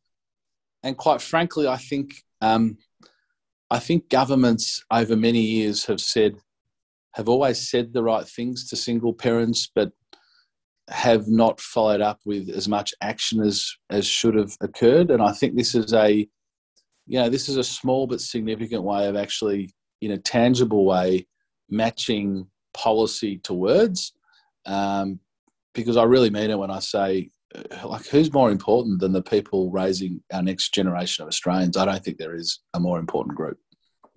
and 0.83 0.97
quite 0.97 1.23
frankly, 1.23 1.67
I 1.67 1.77
think 1.77 2.13
um, 2.41 2.77
I 3.71 3.79
think 3.79 4.09
governments 4.09 4.85
over 4.91 5.17
many 5.17 5.41
years 5.41 5.87
have 5.87 6.01
said, 6.01 6.37
have 7.15 7.29
always 7.29 7.71
said 7.71 7.93
the 7.93 8.03
right 8.03 8.27
things 8.27 8.69
to 8.69 8.77
single 8.77 9.13
parents, 9.13 9.71
but 9.75 9.93
have 10.89 11.29
not 11.29 11.61
followed 11.61 12.01
up 12.01 12.19
with 12.25 12.51
as 12.51 12.67
much 12.69 12.93
action 13.01 13.41
as 13.41 13.73
as 13.91 14.07
should 14.07 14.35
have 14.35 14.57
occurred. 14.61 15.11
And 15.11 15.23
I 15.23 15.33
think 15.33 15.57
this 15.57 15.75
is 15.75 15.93
a, 15.93 16.11
you 17.07 17.19
know, 17.19 17.29
this 17.29 17.49
is 17.49 17.57
a 17.57 17.65
small 17.65 18.09
but 18.09 18.21
significant 18.21 18.83
way 18.83 19.07
of 19.09 19.15
actually, 19.15 19.73
in 20.01 20.11
a 20.11 20.19
tangible 20.19 20.85
way, 20.85 21.29
matching 21.69 22.49
policy 22.75 23.39
to 23.45 23.55
words. 23.55 24.13
Um, 24.67 25.21
because 25.75 25.97
I 25.97 26.03
really 26.03 26.31
mean 26.31 26.51
it 26.51 26.59
when 26.59 26.73
I 26.73 26.81
say 26.81 27.31
like 27.85 28.07
who's 28.07 28.33
more 28.33 28.51
important 28.51 29.01
than 29.01 29.13
the 29.13 29.23
people 29.23 29.71
raising 29.71 30.23
our 30.33 30.43
next 30.43 30.73
generation 30.73 31.23
of 31.23 31.29
Australians? 31.29 31.77
I 31.77 31.85
don't 31.85 32.05
think 32.05 32.19
there 32.19 32.35
is 32.35 32.61
a 32.75 32.81
more 32.81 32.99
important 32.99 33.37
group. 33.37 33.59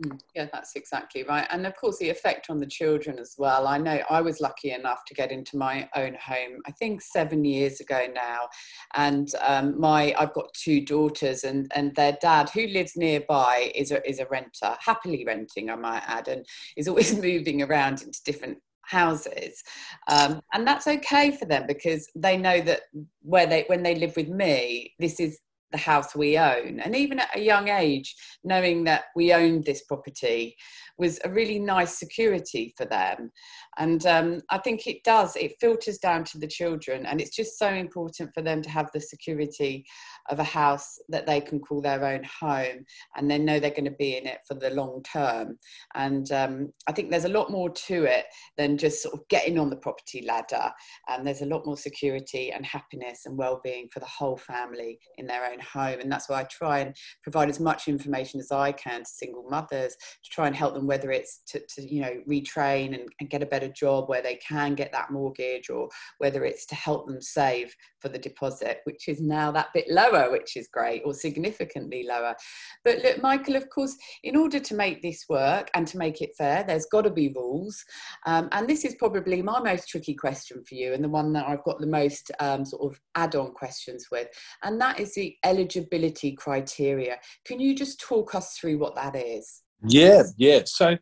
Mm, 0.03 0.19
yeah, 0.35 0.47
that's 0.51 0.75
exactly 0.75 1.23
right. 1.23 1.47
And 1.51 1.65
of 1.67 1.75
course, 1.75 1.97
the 1.99 2.09
effect 2.09 2.49
on 2.49 2.59
the 2.59 2.65
children 2.65 3.19
as 3.19 3.35
well. 3.37 3.67
I 3.67 3.77
know 3.77 4.01
I 4.09 4.21
was 4.21 4.39
lucky 4.39 4.71
enough 4.71 5.05
to 5.05 5.13
get 5.13 5.31
into 5.31 5.57
my 5.57 5.87
own 5.95 6.15
home, 6.15 6.61
I 6.65 6.71
think 6.71 7.01
seven 7.01 7.45
years 7.45 7.79
ago 7.79 8.07
now. 8.13 8.47
And 8.95 9.29
um, 9.41 9.79
my, 9.79 10.13
I've 10.17 10.33
got 10.33 10.53
two 10.53 10.83
daughters, 10.83 11.43
and, 11.43 11.71
and 11.75 11.93
their 11.95 12.17
dad, 12.21 12.49
who 12.49 12.67
lives 12.67 12.95
nearby, 12.95 13.71
is 13.75 13.91
a, 13.91 14.07
is 14.07 14.19
a 14.19 14.27
renter, 14.27 14.75
happily 14.79 15.25
renting, 15.25 15.69
I 15.69 15.75
might 15.75 16.03
add, 16.07 16.27
and 16.27 16.45
is 16.75 16.87
always 16.87 17.15
moving 17.21 17.61
around 17.61 18.01
into 18.01 18.19
different 18.25 18.57
houses 18.85 19.63
um, 20.09 20.41
and 20.53 20.67
that's 20.67 20.87
okay 20.87 21.31
for 21.31 21.45
them 21.45 21.65
because 21.67 22.07
they 22.15 22.37
know 22.37 22.61
that 22.61 22.81
where 23.21 23.45
they 23.45 23.63
when 23.67 23.83
they 23.83 23.95
live 23.95 24.15
with 24.15 24.29
me 24.29 24.93
this 24.99 25.19
is 25.19 25.39
the 25.71 25.77
house 25.77 26.15
we 26.15 26.37
own 26.37 26.79
and 26.81 26.95
even 26.95 27.19
at 27.19 27.35
a 27.35 27.39
young 27.39 27.67
age 27.69 28.15
knowing 28.43 28.83
that 28.83 29.05
we 29.15 29.33
owned 29.33 29.65
this 29.65 29.83
property 29.83 30.55
was 30.97 31.19
a 31.23 31.29
really 31.29 31.59
nice 31.59 31.97
security 31.97 32.73
for 32.77 32.85
them. 32.85 33.31
And 33.77 34.05
um, 34.05 34.41
I 34.49 34.59
think 34.59 34.85
it 34.85 35.03
does, 35.03 35.35
it 35.35 35.55
filters 35.59 35.97
down 35.97 36.23
to 36.25 36.37
the 36.37 36.47
children. 36.47 37.05
And 37.05 37.19
it's 37.19 37.35
just 37.35 37.57
so 37.57 37.67
important 37.67 38.33
for 38.33 38.41
them 38.41 38.61
to 38.61 38.69
have 38.69 38.89
the 38.93 39.01
security 39.01 39.85
of 40.29 40.39
a 40.39 40.43
house 40.43 40.99
that 41.09 41.25
they 41.25 41.41
can 41.41 41.59
call 41.59 41.81
their 41.81 42.05
own 42.05 42.23
home 42.23 42.85
and 43.15 43.29
they 43.29 43.37
know 43.37 43.59
they're 43.59 43.71
going 43.71 43.83
to 43.85 43.91
be 43.91 44.17
in 44.17 44.25
it 44.25 44.39
for 44.47 44.53
the 44.53 44.69
long 44.69 45.01
term. 45.03 45.57
And 45.95 46.31
um, 46.31 46.73
I 46.87 46.91
think 46.91 47.09
there's 47.09 47.25
a 47.25 47.29
lot 47.29 47.51
more 47.51 47.69
to 47.69 48.03
it 48.05 48.25
than 48.57 48.77
just 48.77 49.03
sort 49.03 49.15
of 49.15 49.27
getting 49.27 49.59
on 49.59 49.69
the 49.69 49.75
property 49.77 50.25
ladder. 50.25 50.71
And 51.09 51.25
there's 51.25 51.41
a 51.41 51.47
lot 51.47 51.65
more 51.65 51.77
security 51.77 52.51
and 52.51 52.65
happiness 52.65 53.25
and 53.25 53.37
well 53.37 53.61
being 53.63 53.89
for 53.91 53.99
the 53.99 54.05
whole 54.05 54.37
family 54.37 54.99
in 55.17 55.27
their 55.27 55.45
own 55.45 55.59
home. 55.59 55.99
And 55.99 56.11
that's 56.11 56.29
why 56.29 56.41
I 56.41 56.43
try 56.45 56.79
and 56.79 56.95
provide 57.21 57.49
as 57.49 57.59
much 57.59 57.87
information 57.87 58.39
as 58.39 58.51
I 58.51 58.71
can 58.71 59.03
to 59.03 59.09
single 59.09 59.49
mothers 59.49 59.95
to 60.23 60.29
try 60.31 60.47
and 60.47 60.55
help 60.55 60.73
them 60.73 60.87
whether 60.87 61.11
it's 61.11 61.41
to, 61.47 61.59
to 61.69 61.93
you 61.93 62.01
know 62.01 62.21
retrain 62.27 62.93
and, 62.93 63.09
and, 63.19 63.29
get 63.29 63.41
a 63.41 63.47
better 63.47 63.69
job 63.69 64.09
where 64.09 64.21
they 64.21 64.35
can 64.35 64.75
get 64.75 64.91
that 64.91 65.09
mortgage 65.09 65.69
or 65.69 65.89
whether 66.19 66.45
it's 66.45 66.65
to 66.67 66.75
help 66.75 67.07
them 67.07 67.19
save 67.19 67.73
for 67.99 68.09
the 68.09 68.19
deposit 68.19 68.81
which 68.83 69.07
is 69.07 69.19
now 69.21 69.51
that 69.51 69.73
bit 69.73 69.85
lower 69.89 70.12
which 70.31 70.55
is 70.55 70.67
great 70.67 71.01
or 71.05 71.13
significantly 71.13 72.05
lower. 72.07 72.35
But 72.83 72.99
look 72.99 73.21
michael 73.21 73.55
of 73.55 73.69
course 73.69 73.95
in 74.23 74.35
order 74.35 74.59
to 74.59 74.75
make 74.75 75.01
this 75.01 75.25
work 75.29 75.69
and 75.73 75.87
to 75.87 75.97
make 75.97 76.21
it 76.21 76.35
fair 76.37 76.63
there's 76.63 76.85
got 76.85 77.01
to 77.01 77.09
be 77.09 77.29
rules. 77.29 77.83
Um, 78.25 78.49
and 78.51 78.67
this 78.67 78.85
is 78.85 78.95
probably 78.95 79.41
my 79.41 79.59
most 79.59 79.89
tricky 79.89 80.13
question 80.13 80.63
for 80.67 80.75
you 80.75 80.93
and 80.93 81.03
the 81.03 81.09
one 81.09 81.33
that 81.33 81.47
i've 81.47 81.63
got 81.63 81.79
the 81.79 81.87
most 81.87 82.31
um, 82.39 82.65
sort 82.65 82.93
of 82.93 82.99
add-on 83.15 83.51
questions 83.51 84.07
with 84.11 84.27
and 84.63 84.79
that 84.79 84.99
is 84.99 85.13
the 85.15 85.35
eligibility 85.43 86.33
criteria. 86.33 87.17
Can 87.45 87.59
you 87.59 87.75
just 87.75 87.99
talk 87.99 88.35
us 88.35 88.57
through 88.57 88.77
what 88.77 88.95
that 88.95 89.15
is? 89.15 89.61
Yeah, 89.85 90.23
yeah. 90.37 90.61
So, 90.65 90.97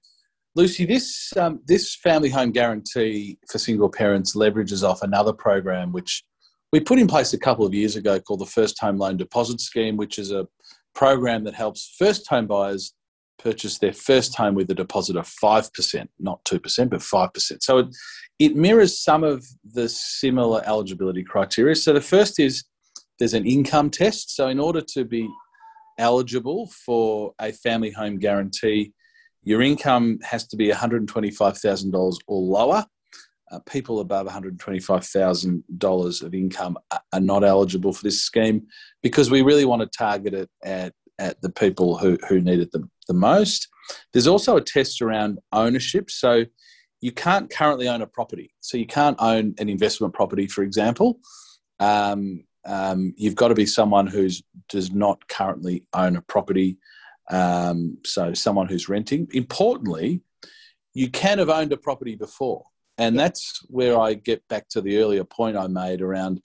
Lucy, 0.55 0.85
this 0.85 1.31
um, 1.37 1.61
this 1.65 1.95
family 1.95 2.29
home 2.29 2.51
guarantee 2.51 3.37
for 3.49 3.57
single 3.57 3.89
parents 3.89 4.35
leverages 4.35 4.87
off 4.87 5.01
another 5.01 5.33
program 5.33 5.91
which 5.91 6.23
we 6.71 6.79
put 6.79 6.99
in 6.99 7.07
place 7.07 7.33
a 7.33 7.39
couple 7.39 7.65
of 7.65 7.73
years 7.73 7.95
ago 7.95 8.19
called 8.19 8.39
the 8.39 8.45
First 8.45 8.79
Home 8.79 8.97
Loan 8.97 9.17
Deposit 9.17 9.59
Scheme, 9.59 9.97
which 9.97 10.17
is 10.17 10.31
a 10.31 10.47
program 10.95 11.43
that 11.43 11.53
helps 11.53 11.95
first 11.97 12.27
home 12.27 12.47
buyers 12.47 12.93
purchase 13.37 13.79
their 13.79 13.93
first 13.93 14.35
home 14.35 14.55
with 14.55 14.69
a 14.69 14.75
deposit 14.75 15.15
of 15.15 15.27
5%, 15.27 16.07
not 16.19 16.43
2%, 16.45 16.89
but 16.89 16.99
5%. 16.99 17.63
So 17.63 17.79
it, 17.79 17.87
it 18.39 18.55
mirrors 18.55 18.99
some 18.99 19.23
of 19.23 19.45
the 19.73 19.89
similar 19.89 20.61
eligibility 20.65 21.23
criteria. 21.23 21.75
So 21.75 21.93
the 21.93 22.01
first 22.01 22.39
is 22.39 22.63
there's 23.19 23.33
an 23.33 23.45
income 23.45 23.89
test. 23.89 24.35
So 24.35 24.47
in 24.47 24.59
order 24.59 24.81
to 24.93 25.05
be 25.05 25.27
eligible 25.97 26.71
for 26.85 27.33
a 27.39 27.51
family 27.51 27.91
home 27.91 28.17
guarantee, 28.17 28.93
your 29.43 29.61
income 29.61 30.19
has 30.23 30.47
to 30.47 30.55
be 30.55 30.69
$125,000 30.69 32.17
or 32.27 32.41
lower. 32.41 32.85
Uh, 33.51 33.59
people 33.67 33.99
above 33.99 34.27
$125,000 34.27 36.23
of 36.23 36.33
income 36.33 36.77
are 37.11 37.19
not 37.19 37.43
eligible 37.43 37.91
for 37.91 38.03
this 38.03 38.21
scheme 38.21 38.65
because 39.03 39.29
we 39.29 39.41
really 39.41 39.65
want 39.65 39.81
to 39.81 39.97
target 39.97 40.33
it 40.33 40.49
at, 40.63 40.93
at 41.19 41.41
the 41.41 41.49
people 41.49 41.97
who, 41.97 42.17
who 42.29 42.39
need 42.39 42.61
it 42.61 42.71
the, 42.71 42.87
the 43.07 43.13
most. 43.13 43.67
There's 44.13 44.27
also 44.27 44.55
a 44.55 44.61
test 44.61 45.01
around 45.01 45.39
ownership. 45.51 46.09
So 46.09 46.45
you 47.01 47.11
can't 47.11 47.49
currently 47.49 47.89
own 47.89 48.01
a 48.01 48.07
property. 48.07 48.53
So 48.61 48.77
you 48.77 48.85
can't 48.85 49.17
own 49.19 49.55
an 49.57 49.67
investment 49.67 50.13
property, 50.13 50.47
for 50.47 50.63
example. 50.63 51.19
Um, 51.79 52.45
um, 52.65 53.13
you've 53.17 53.35
got 53.35 53.47
to 53.49 53.55
be 53.55 53.65
someone 53.65 54.07
who 54.07 54.29
does 54.69 54.91
not 54.91 55.27
currently 55.27 55.83
own 55.93 56.15
a 56.15 56.21
property, 56.21 56.77
um, 57.29 57.97
so 58.05 58.33
someone 58.33 58.67
who's 58.67 58.87
renting. 58.87 59.27
Importantly, 59.33 60.21
you 60.93 61.09
can 61.09 61.39
have 61.39 61.49
owned 61.49 61.73
a 61.73 61.77
property 61.77 62.15
before, 62.15 62.65
and 63.01 63.17
that's 63.17 63.61
where 63.67 63.99
I 63.99 64.13
get 64.13 64.47
back 64.47 64.69
to 64.69 64.79
the 64.79 64.99
earlier 64.99 65.23
point 65.23 65.57
I 65.57 65.65
made 65.65 66.03
around. 66.03 66.39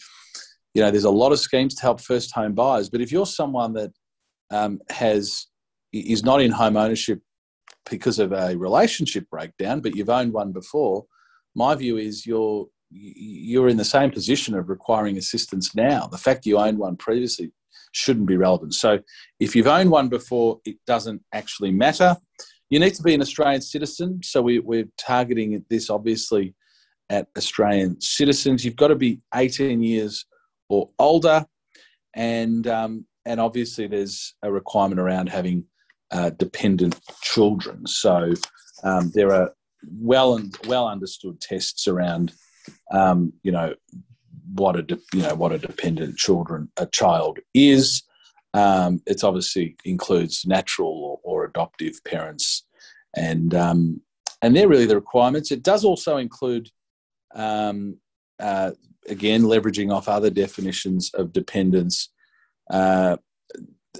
You 0.72 0.80
know, 0.80 0.90
there's 0.90 1.04
a 1.04 1.10
lot 1.10 1.32
of 1.32 1.38
schemes 1.38 1.74
to 1.74 1.82
help 1.82 2.00
first 2.00 2.34
home 2.34 2.54
buyers, 2.54 2.88
but 2.88 3.02
if 3.02 3.12
you're 3.12 3.26
someone 3.26 3.74
that 3.74 3.90
um, 4.50 4.80
has 4.88 5.48
is 5.92 6.24
not 6.24 6.40
in 6.40 6.50
home 6.50 6.78
ownership 6.78 7.20
because 7.90 8.18
of 8.18 8.32
a 8.32 8.56
relationship 8.56 9.28
breakdown, 9.30 9.80
but 9.80 9.94
you've 9.94 10.08
owned 10.08 10.32
one 10.32 10.52
before, 10.52 11.04
my 11.54 11.74
view 11.74 11.98
is 11.98 12.24
you're 12.24 12.66
you're 12.90 13.68
in 13.68 13.76
the 13.76 13.84
same 13.84 14.10
position 14.10 14.54
of 14.54 14.70
requiring 14.70 15.18
assistance 15.18 15.74
now. 15.74 16.06
The 16.06 16.18
fact 16.18 16.46
you 16.46 16.56
owned 16.56 16.78
one 16.78 16.96
previously 16.96 17.52
shouldn't 17.92 18.28
be 18.28 18.38
relevant. 18.38 18.72
So 18.72 19.00
if 19.40 19.54
you've 19.54 19.66
owned 19.66 19.90
one 19.90 20.08
before, 20.08 20.60
it 20.64 20.76
doesn't 20.86 21.20
actually 21.34 21.72
matter. 21.72 22.16
You 22.70 22.80
need 22.80 22.94
to 22.94 23.02
be 23.02 23.14
an 23.14 23.22
Australian 23.22 23.62
citizen. 23.62 24.20
So 24.22 24.42
we, 24.42 24.58
are 24.58 24.84
targeting 24.98 25.64
this 25.70 25.88
obviously 25.88 26.54
at 27.08 27.28
Australian 27.36 28.00
citizens. 28.00 28.64
You've 28.64 28.76
got 28.76 28.88
to 28.88 28.96
be 28.96 29.20
18 29.34 29.82
years 29.82 30.24
or 30.68 30.90
older, 30.98 31.46
and 32.14 32.66
um, 32.66 33.06
and 33.24 33.40
obviously 33.40 33.86
there's 33.86 34.34
a 34.42 34.50
requirement 34.50 35.00
around 35.00 35.28
having 35.28 35.64
uh, 36.10 36.30
dependent 36.30 36.98
children. 37.22 37.86
So 37.86 38.32
um, 38.82 39.12
there 39.14 39.32
are 39.32 39.52
well 40.00 40.36
and 40.36 40.56
well 40.66 40.88
understood 40.88 41.40
tests 41.40 41.86
around 41.86 42.32
um, 42.92 43.32
you 43.42 43.52
know 43.52 43.74
what 44.54 44.76
a 44.76 44.82
de- 44.82 44.98
you 45.12 45.22
know 45.22 45.34
what 45.34 45.52
a 45.52 45.58
dependent 45.58 46.16
children 46.16 46.70
a 46.76 46.86
child 46.86 47.38
is. 47.54 48.02
Um, 48.56 49.02
it's 49.06 49.24
obviously 49.24 49.76
includes 49.84 50.46
natural 50.46 51.20
or, 51.24 51.42
or 51.42 51.44
adoptive 51.44 52.02
parents, 52.04 52.64
and 53.14 53.54
um, 53.54 54.00
and 54.42 54.54
they're 54.54 54.68
really 54.68 54.86
the 54.86 54.96
requirements. 54.96 55.50
It 55.50 55.62
does 55.62 55.84
also 55.84 56.16
include, 56.16 56.70
um, 57.34 57.98
uh, 58.38 58.72
again, 59.08 59.42
leveraging 59.42 59.92
off 59.92 60.08
other 60.08 60.30
definitions 60.30 61.10
of 61.14 61.32
dependence. 61.32 62.10
Uh, 62.70 63.16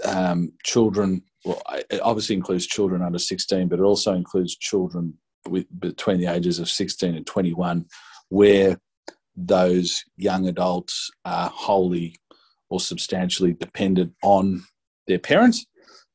um, 0.05 0.53
children, 0.64 1.23
well, 1.45 1.62
it 1.90 2.01
obviously 2.01 2.37
includes 2.37 2.66
children 2.66 3.03
under 3.03 3.19
16, 3.19 3.69
but 3.69 3.79
it 3.79 3.83
also 3.83 4.12
includes 4.12 4.57
children 4.57 5.14
with, 5.49 5.66
between 5.79 6.21
the 6.21 6.27
ages 6.27 6.59
of 6.59 6.69
16 6.69 7.14
and 7.14 7.27
21 7.27 7.87
where 8.29 8.79
those 9.37 10.05
young 10.16 10.49
adults 10.49 11.11
are 11.25 11.51
wholly 11.51 12.16
or 12.69 12.81
substantially 12.81 13.53
dependent 13.53 14.15
on 14.23 14.65
their 15.07 15.19
parents. 15.19 15.67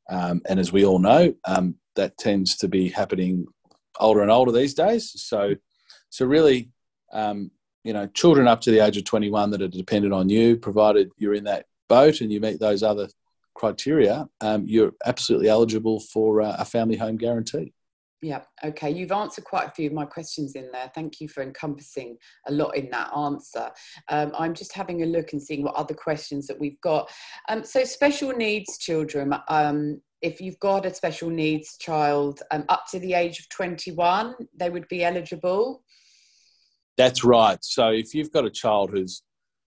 Um, 0.10 0.42
and 0.48 0.60
as 0.60 0.72
we 0.72 0.86
all 0.86 1.00
know, 1.00 1.34
um, 1.46 1.76
that 1.96 2.18
tends 2.18 2.58
to 2.58 2.68
be 2.68 2.90
happening 2.90 3.46
older 4.00 4.22
and 4.22 4.32
older 4.32 4.52
these 4.52 4.74
days. 4.74 5.12
So, 5.16 5.56
so 6.10 6.26
really, 6.26 6.70
um, 7.14 7.52
you 7.84 7.94
know, 7.94 8.08
children 8.08 8.48
up 8.48 8.62
to 8.62 8.72
the 8.72 8.80
age 8.80 8.98
of 8.98 9.06
21 9.06 9.52
that 9.52 9.62
are 9.62 9.68
dependent 9.68 10.14
on 10.14 10.30
you, 10.30 10.58
provided 10.58 11.10
you're 11.18 11.34
in 11.34 11.46
that 11.46 11.66
boat 11.88 12.22
and 12.22 12.32
you 12.32 12.40
meet 12.40 12.60
those 12.60 12.84
other 12.84 13.08
criteria, 13.56 14.28
um, 14.42 14.66
you're 14.68 14.94
absolutely 15.06 15.50
eligible 15.50 16.00
for 16.00 16.42
uh, 16.42 16.56
a 16.58 16.66
family 16.66 16.98
home 16.98 17.18
guarantee. 17.18 17.74
Yeah, 18.22 18.42
okay. 18.64 18.92
You've 18.92 19.12
answered 19.12 19.46
quite 19.46 19.68
a 19.68 19.72
few 19.72 19.88
of 19.88 19.94
my 19.94 20.06
questions 20.06 20.54
in 20.56 20.70
there. 20.72 20.92
Thank 20.94 21.20
you 21.20 21.28
for 21.28 21.42
encompassing 21.42 22.18
a 22.48 22.52
lot 22.52 22.76
in 22.76 22.90
that 22.92 23.12
answer. 23.18 23.72
Um, 24.10 24.32
I'm 24.38 24.54
just 24.54 24.74
having 24.74 25.02
a 25.02 25.08
look 25.08 25.34
and 25.34 25.42
seeing 25.42 25.64
what 25.64 25.74
other 25.74 25.96
questions 25.96 26.46
that 26.46 26.60
we've 26.60 26.80
got. 26.82 27.10
Um, 27.50 27.64
so, 27.64 27.84
special 27.84 28.32
needs 28.32 28.78
children, 28.78 29.34
um, 29.48 30.02
if 30.22 30.40
you've 30.40 30.60
got 30.60 30.86
a 30.86 30.94
special 30.94 31.32
needs 31.32 31.78
child 31.78 32.44
um, 32.52 32.64
up 32.70 32.84
to 32.92 33.00
the 33.00 33.16
age 33.16 33.40
of 33.40 33.50
21, 33.50 34.36
they 34.56 34.70
would 34.70 34.88
be 34.88 35.04
eligible. 35.04 35.84
That's 36.98 37.24
right. 37.24 37.58
So, 37.64 37.90
if 37.90 38.14
you've 38.14 38.32
got 38.32 38.46
a 38.46 38.52
child 38.52 38.92
who's 38.92 39.24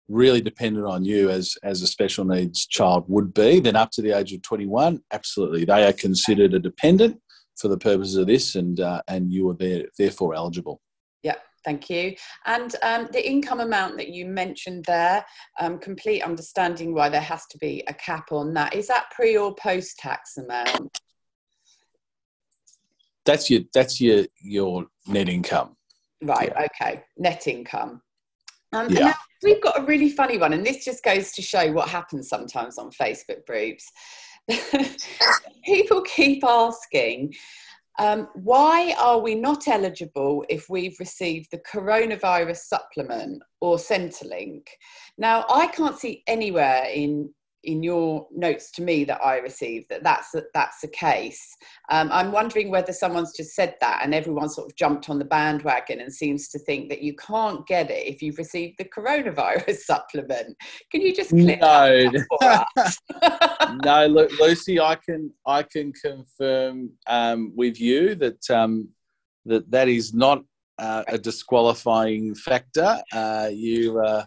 really 0.09 0.41
dependent 0.41 0.85
on 0.85 1.05
you 1.05 1.29
as 1.29 1.55
as 1.63 1.81
a 1.81 1.87
special 1.87 2.25
needs 2.25 2.65
child 2.65 3.05
would 3.07 3.33
be 3.33 3.61
then 3.61 3.77
up 3.77 3.89
to 3.91 4.01
the 4.01 4.11
age 4.11 4.33
of 4.33 4.41
21 4.41 4.99
absolutely 5.13 5.63
they 5.63 5.85
are 5.85 5.93
considered 5.93 6.53
a 6.53 6.59
dependent 6.59 7.17
for 7.57 7.67
the 7.67 7.77
purposes 7.77 8.15
of 8.15 8.27
this, 8.27 8.55
and 8.55 8.79
uh, 8.79 9.01
and 9.07 9.31
you 9.31 9.49
are 9.49 9.55
there, 9.55 9.85
therefore 9.97 10.33
eligible. 10.33 10.81
Yeah, 11.23 11.35
thank 11.65 11.89
you. 11.89 12.15
And 12.45 12.75
um, 12.83 13.07
the 13.11 13.27
income 13.27 13.59
amount 13.59 13.97
that 13.97 14.09
you 14.09 14.25
mentioned 14.25 14.85
there, 14.85 15.25
um, 15.59 15.79
complete 15.79 16.23
understanding 16.23 16.93
why 16.93 17.09
there 17.09 17.21
has 17.21 17.45
to 17.47 17.57
be 17.57 17.83
a 17.87 17.93
cap 17.93 18.31
on 18.31 18.53
that. 18.55 18.75
Is 18.75 18.87
that 18.87 19.11
pre 19.11 19.37
or 19.37 19.55
post 19.55 19.97
tax 19.97 20.37
amount? 20.37 20.99
That's 23.25 23.49
your 23.49 23.61
that's 23.73 24.01
your 24.01 24.25
your 24.41 24.85
net 25.07 25.29
income. 25.29 25.75
Right. 26.23 26.51
Yeah. 26.55 26.65
Okay. 26.65 27.03
Net 27.17 27.47
income. 27.47 28.01
Um, 28.73 28.89
yeah. 28.89 29.13
we've 29.43 29.61
got 29.61 29.79
a 29.79 29.85
really 29.85 30.09
funny 30.09 30.37
one, 30.37 30.53
and 30.53 30.65
this 30.65 30.85
just 30.85 31.03
goes 31.03 31.31
to 31.33 31.41
show 31.41 31.71
what 31.71 31.89
happens 31.89 32.29
sometimes 32.29 32.77
on 32.77 32.89
Facebook 32.91 33.45
groups. 33.45 33.85
people 35.65 36.01
keep 36.04 36.43
asking, 36.43 37.34
um, 37.99 38.30
why 38.36 38.95
are 38.97 39.19
we 39.19 39.36
not 39.36 39.67
eligible 39.67 40.45
if 40.49 40.65
we've 40.69 40.95
received 40.99 41.47
the 41.51 41.62
coronavirus 41.71 42.58
supplement 42.58 43.43
or 43.60 43.77
Centrelink? 43.77 44.63
Now, 45.17 45.45
I 45.49 45.67
can't 45.67 45.99
see 45.99 46.23
anywhere 46.27 46.86
in 46.91 47.34
in 47.63 47.84
your 47.84 48.28
notes 48.32 48.71
to 48.71 48.82
me 48.82 49.04
that 49.04 49.19
I 49.24 49.38
received 49.38 49.89
that 49.89 50.04
that's 50.04 50.34
that's 50.54 50.82
the 50.82 50.88
case. 50.88 51.56
Um, 51.89 52.10
I'm 52.12 52.32
wondering 52.32 52.71
whether 52.71 52.91
someone's 52.91 53.36
just 53.36 53.56
said 53.56 53.76
that 53.82 54.02
and 54.04 54.15
everyone 54.15 54.50
sort 54.50 54.69
of 54.69 54.76
jumped 54.76 55.10
on 55.10 55.19
the 55.19 55.26
bandwagon 55.26 56.02
and 56.02 56.12
seems 56.12 56.50
to 56.50 56.60
think 56.60 56.89
that 56.89 57.02
you 57.02 57.15
can't 57.15 57.65
get 57.67 57.91
it 57.91 58.08
if 58.08 58.21
you've 58.21 58.38
received 58.38 58.78
the 58.78 58.86
coronavirus 58.86 59.78
supplement. 59.78 60.58
Can 60.91 61.02
you 61.02 61.13
just 61.13 61.30
clear 61.30 61.58
no. 61.58 62.10
no, 63.84 64.08
look, 64.08 64.32
Lucy, 64.39 64.80
I 64.80 64.95
can 64.95 65.32
I 65.45 65.63
can 65.63 65.93
confirm 65.93 66.91
um, 67.08 67.54
with 67.56 67.80
you 67.80 68.15
that 68.15 68.50
um, 68.50 68.89
that 69.45 69.69
that 69.69 69.88
is 69.88 70.13
not 70.13 70.43
uh, 70.80 71.04
a 71.08 71.17
disqualifying 71.17 72.34
factor. 72.36 73.02
Uh, 73.13 73.50
you. 73.52 74.00
Uh, 74.00 74.26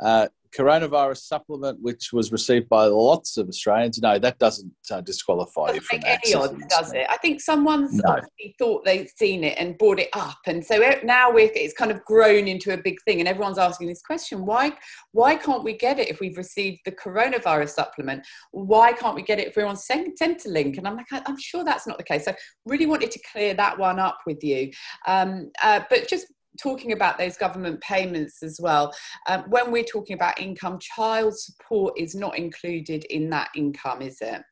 uh 0.00 0.26
coronavirus 0.56 1.18
supplement, 1.18 1.78
which 1.82 2.12
was 2.12 2.32
received 2.32 2.68
by 2.68 2.84
lots 2.84 3.36
of 3.36 3.48
Australians. 3.48 4.00
No, 4.00 4.18
that 4.18 4.38
doesn't 4.38 4.72
uh, 4.90 5.00
disqualify 5.00 5.66
doesn't 5.66 5.76
you 5.76 5.80
from 5.82 6.00
make 6.00 6.18
any 6.24 6.34
odds, 6.34 6.66
does 6.68 6.92
it? 6.92 7.06
I 7.08 7.16
think 7.18 7.40
someone's 7.40 7.94
No. 7.94 8.02
obviously 8.08 8.54
thought 8.58 8.84
they'd 8.84 9.08
seen 9.16 9.44
it 9.44 9.56
and 9.58 9.76
brought 9.78 9.98
it 9.98 10.10
up, 10.12 10.38
and 10.46 10.64
so 10.64 10.78
now 11.02 11.32
it's 11.36 11.74
kind 11.74 11.90
of 11.90 12.04
grown 12.04 12.46
into 12.48 12.72
a 12.72 12.76
big 12.76 12.96
thing, 13.02 13.20
and 13.20 13.28
everyone's 13.28 13.58
asking 13.58 13.88
this 13.88 14.02
question: 14.02 14.46
Why, 14.46 14.72
why 15.12 15.36
can't 15.36 15.64
we 15.64 15.76
get 15.76 15.98
it 15.98 16.08
if 16.08 16.20
we've 16.20 16.36
received 16.36 16.80
the 16.84 16.92
coronavirus 16.92 17.70
supplement? 17.70 18.26
Why 18.52 18.92
can't 18.92 19.14
we 19.14 19.22
get 19.22 19.38
it 19.38 19.48
if 19.48 19.56
we're 19.56 19.66
on 19.66 19.76
Cent- 19.76 20.18
Centrelink? 20.18 20.78
And 20.78 20.86
I'm 20.86 20.96
like, 20.96 21.06
I'm 21.10 21.38
sure 21.38 21.64
that's 21.64 21.86
not 21.86 21.98
the 21.98 22.04
case. 22.04 22.24
So, 22.24 22.34
really 22.64 22.86
wanted 22.86 23.10
to 23.10 23.20
clear 23.32 23.54
that 23.54 23.78
one 23.78 23.98
up 23.98 24.18
with 24.26 24.42
you, 24.42 24.70
um, 25.06 25.50
uh, 25.62 25.80
but 25.90 26.08
just. 26.08 26.26
Talking 26.62 26.92
about 26.92 27.18
those 27.18 27.36
government 27.36 27.80
payments 27.80 28.42
as 28.42 28.60
well, 28.62 28.92
um, 29.28 29.44
when 29.48 29.72
we're 29.72 29.84
talking 29.84 30.14
about 30.14 30.40
income, 30.40 30.78
child 30.80 31.36
support 31.36 31.94
is 31.98 32.14
not 32.14 32.38
included 32.38 33.04
in 33.10 33.28
that 33.30 33.48
income, 33.56 34.02
is 34.02 34.18
it? 34.20 34.42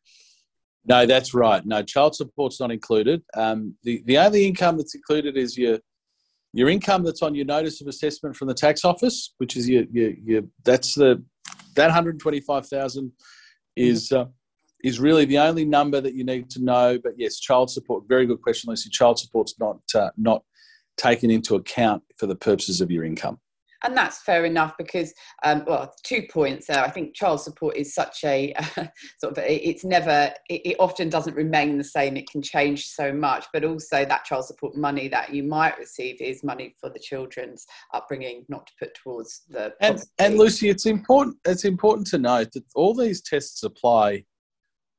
No, 0.85 1.07
that's 1.07 1.33
right. 1.33 1.65
No, 1.65 1.83
child 1.83 2.17
support's 2.17 2.59
not 2.59 2.73
included. 2.73 3.23
Um, 3.35 3.77
the 3.85 4.03
the 4.07 4.19
only 4.19 4.47
income 4.47 4.77
that's 4.77 4.95
included 4.95 5.37
is 5.37 5.57
your 5.57 5.79
your 6.53 6.69
income 6.69 7.05
that's 7.05 7.23
on 7.23 7.35
your 7.35 7.47
notice 7.47 7.81
of 7.81 7.87
assessment 7.87 8.37
from 8.37 8.49
the 8.49 8.55
tax 8.55 8.85
office, 8.85 9.35
which 9.38 9.57
is 9.57 9.69
your 9.69 9.85
your, 9.93 10.11
your 10.25 10.43
that's 10.65 10.95
the 10.95 11.23
that 11.77 11.91
hundred 11.91 12.19
twenty 12.19 12.41
five 12.41 12.67
thousand 12.67 13.12
is 13.77 14.11
uh, 14.12 14.27
is 14.83 14.99
really 14.99 15.25
the 15.25 15.38
only 15.38 15.65
number 15.65 16.01
that 16.01 16.15
you 16.15 16.25
need 16.25 16.51
to 16.51 16.62
know. 16.62 16.99
But 17.03 17.12
yes, 17.17 17.38
child 17.38 17.71
support. 17.71 18.05
Very 18.09 18.27
good 18.27 18.43
question, 18.43 18.69
Lucy. 18.69 18.91
Child 18.91 19.19
support's 19.19 19.55
not 19.61 19.79
uh, 19.95 20.11
not 20.17 20.43
taken 20.97 21.31
into 21.31 21.55
account 21.55 22.03
for 22.17 22.27
the 22.27 22.37
purposes 22.37 22.81
of 22.81 22.91
your 22.91 23.05
income. 23.05 23.39
and 23.85 23.97
that's 23.97 24.23
fair 24.23 24.45
enough 24.45 24.75
because 24.79 25.13
um, 25.45 25.65
well 25.67 25.93
two 26.05 26.23
points 26.31 26.67
there 26.67 26.85
i 26.85 26.89
think 26.89 27.15
child 27.15 27.41
support 27.41 27.77
is 27.77 27.95
such 27.95 28.23
a 28.25 28.55
sort 29.19 29.37
of 29.37 29.39
it's 29.39 29.85
never 29.85 30.33
it, 30.49 30.63
it 30.65 30.77
often 30.79 31.09
doesn't 31.09 31.35
remain 31.35 31.79
the 31.79 31.85
same 31.85 32.17
it 32.17 32.29
can 32.31 32.43
change 32.43 32.87
so 32.87 33.13
much 33.13 33.47
but 33.53 33.65
also 33.65 34.05
that 34.05 34.25
child 34.25 34.45
support 34.45 34.77
money 34.77 35.09
that 35.09 35.35
you 35.35 35.43
might 35.43 35.77
receive 35.79 36.21
is 36.21 36.45
money 36.45 36.75
for 36.81 36.89
the 36.91 36.99
children's 36.99 37.67
upbringing 37.93 38.45
not 38.49 38.67
to 38.67 38.73
put 38.79 38.95
towards 38.95 39.43
the 39.49 39.73
And 39.81 40.03
and 40.19 40.39
Lucy, 40.39 40.69
it's 40.69 40.87
important. 40.87 41.37
It's 41.45 41.65
important 41.65 42.07
to 42.09 42.19
note 42.19 42.53
that 42.53 42.65
all 42.75 42.95
these 42.95 43.21
tests 43.21 43.63
apply 43.63 44.25